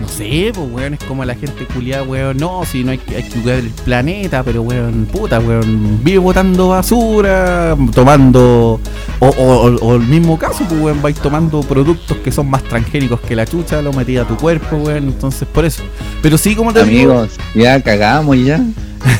No 0.00 0.08
sé, 0.08 0.50
pues 0.54 0.68
weón, 0.70 0.94
es 0.94 1.00
como 1.04 1.24
la 1.24 1.34
gente 1.34 1.64
culiada, 1.66 2.02
weón. 2.02 2.36
No, 2.36 2.64
si 2.64 2.84
no 2.84 2.90
hay, 2.92 2.98
que- 2.98 3.16
hay 3.16 3.22
que 3.22 3.40
cuidar 3.40 3.58
el 3.58 3.70
planeta, 3.70 4.42
pero 4.42 4.62
weón, 4.62 5.06
puta, 5.10 5.38
weón. 5.40 6.00
Vive 6.02 6.18
botando 6.18 6.68
basura, 6.68 7.76
tomando. 7.94 8.80
O, 9.20 9.26
o- 9.28 9.94
el 9.94 10.02
mismo 10.02 10.38
caso, 10.38 10.64
pues 10.68 10.80
weón, 10.80 11.00
vais 11.02 11.16
tomando 11.16 11.60
productos 11.62 12.16
que 12.18 12.30
son 12.32 12.48
más 12.50 12.62
transgénicos 12.64 13.20
que 13.20 13.34
la 13.36 13.46
chucha, 13.46 13.80
lo 13.82 13.92
metí 13.92 14.16
a 14.16 14.24
tu 14.24 14.36
cuerpo, 14.36 14.76
weón. 14.76 15.04
Entonces, 15.04 15.46
por 15.50 15.64
eso. 15.64 15.82
Pero 16.22 16.36
sí, 16.38 16.54
como 16.54 16.72
te 16.72 16.84
digo. 16.84 17.12
Amigos, 17.12 17.36
ya 17.54 17.80
cagamos 17.80 18.36
ya. 18.38 18.60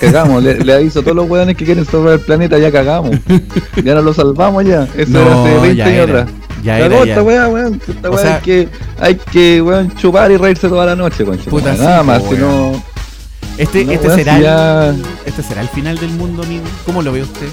Cagamos, 0.01 0.43
le, 0.43 0.65
le 0.65 0.73
aviso 0.73 1.01
a 1.01 1.03
todos 1.03 1.15
los 1.17 1.29
weones 1.29 1.57
que 1.57 1.65
quieren 1.67 1.85
salvar 1.85 2.15
el 2.15 2.21
planeta, 2.21 2.59
ya 2.59 2.73
cagamos. 2.73 3.11
Ya 3.85 3.95
no 3.95 4.01
lo 4.03 4.15
salvamos 4.15 4.65
ya. 4.65 4.89
Eso 4.97 5.21
era 5.21 5.43
hace 5.43 5.59
20 5.61 5.77
ya 5.77 5.85
años 5.87 6.05
atrás. 6.09 6.31
Ya 6.65 6.79
era, 6.81 7.03
esta 7.05 7.23
weá, 7.23 7.49
weón. 7.49 7.81
Esta 7.87 8.09
O 8.11 8.13
weá 8.15 8.23
sea- 8.23 8.35
hay 8.37 8.43
que, 8.43 8.69
hay 9.01 9.15
que 9.17 9.63
weón, 9.63 9.95
chupar 9.97 10.31
y 10.33 10.37
reírse 10.37 10.69
toda 10.69 10.87
la 10.87 10.97
noche, 10.97 11.25
concha. 11.25 11.51
Puta, 11.51 11.75
sí, 11.77 11.83
Nada 11.83 11.99
po, 11.99 12.05
más, 12.05 12.23
si 12.29 12.35
no. 12.37 12.83
Este, 13.59 13.85
No, 13.85 13.93
este 13.93 14.07
weón, 14.09 14.19
será 14.19 14.37
si 14.37 14.43
ya- 14.43 14.89
el, 14.89 15.05
este 15.27 15.43
será 15.43 15.61
el 15.61 15.69
final 15.69 15.99
del 15.99 16.11
mundo, 16.11 16.43
amigo. 16.43 16.65
¿Cómo 16.87 17.03
lo 17.03 17.13
ve 17.13 17.23
usted? 17.23 17.47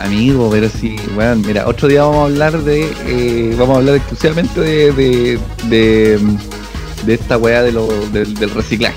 Amigo, 0.00 0.48
pero 0.50 0.68
sí, 0.68 0.96
weón, 1.16 1.42
mira, 1.46 1.66
otro 1.68 1.86
día 1.88 2.02
vamos 2.02 2.18
a 2.18 2.24
hablar 2.24 2.58
de, 2.62 2.92
eh, 3.06 3.54
vamos 3.56 3.76
a 3.76 3.78
hablar 3.78 3.94
exclusivamente 3.96 4.60
de, 4.60 4.92
de, 4.92 5.38
de, 5.68 6.18
de 7.06 7.14
esta 7.14 7.38
weá 7.38 7.62
de 7.62 7.70
lo, 7.72 7.86
del, 8.12 8.34
del 8.34 8.50
reciclaje. 8.50 8.96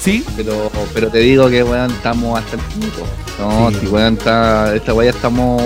¿Sí? 0.00 0.24
Pero, 0.36 0.70
pero 0.94 1.08
te 1.10 1.18
digo 1.18 1.48
que 1.50 1.62
weón, 1.62 1.90
estamos 1.90 2.38
hasta 2.38 2.56
el 2.56 2.62
pico. 2.62 3.02
No, 3.38 3.70
Sí. 3.70 3.76
si 3.80 3.86
weón, 3.86 4.14
está, 4.14 4.74
esta 4.74 4.94
weá 4.94 5.10
estamos, 5.10 5.62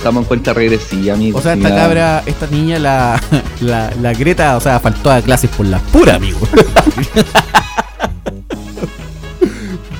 estamos 0.00 0.22
en 0.22 0.28
cuenta 0.28 0.54
regresiva, 0.54 1.12
amigo. 1.12 1.38
O 1.38 1.42
sea, 1.42 1.52
esta 1.52 1.68
cabra, 1.68 2.22
esta 2.24 2.46
niña, 2.46 2.78
la, 2.78 3.20
la, 3.60 3.92
la 4.00 4.14
Greta, 4.14 4.56
o 4.56 4.60
sea, 4.60 4.80
faltó 4.80 5.10
a 5.10 5.20
clases 5.20 5.50
por 5.50 5.66
la 5.66 5.78
pura, 5.78 6.14
amigo. 6.14 6.38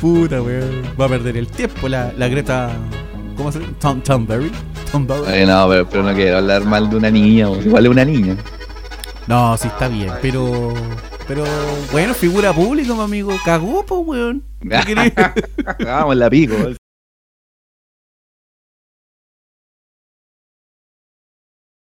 Puta, 0.00 0.40
weón. 0.40 0.82
Va 0.98 1.04
a 1.04 1.08
perder 1.08 1.36
el 1.36 1.48
tiempo 1.48 1.86
la, 1.86 2.14
la 2.16 2.28
Greta. 2.28 2.70
¿Cómo 3.36 3.52
se 3.52 3.60
llama? 3.60 3.74
Tom, 3.78 4.00
Tom 4.00 4.26
Berry. 4.26 4.50
Tom 4.90 5.06
Berry. 5.06 5.24
Ay, 5.26 5.44
no, 5.46 5.68
pero, 5.68 5.86
pero 5.86 6.02
no 6.02 6.14
quiero 6.14 6.38
hablar 6.38 6.64
mal 6.64 6.88
de 6.88 6.96
una 6.96 7.10
niña, 7.10 7.50
weón, 7.50 7.66
igual 7.66 7.84
es 7.84 7.90
una 7.90 8.04
niña. 8.06 8.36
No, 9.26 9.54
sí 9.58 9.68
está 9.68 9.88
bien, 9.88 10.12
pero. 10.22 10.72
Pero, 11.28 11.44
bueno, 11.92 12.14
figura 12.14 12.54
pública, 12.54 12.94
mi 12.94 13.02
amigo. 13.02 13.32
Cagó, 13.44 13.84
po, 13.84 13.98
weón. 13.98 14.42
Vamos, 15.84 16.16
la 16.16 16.30
pico. 16.30 16.54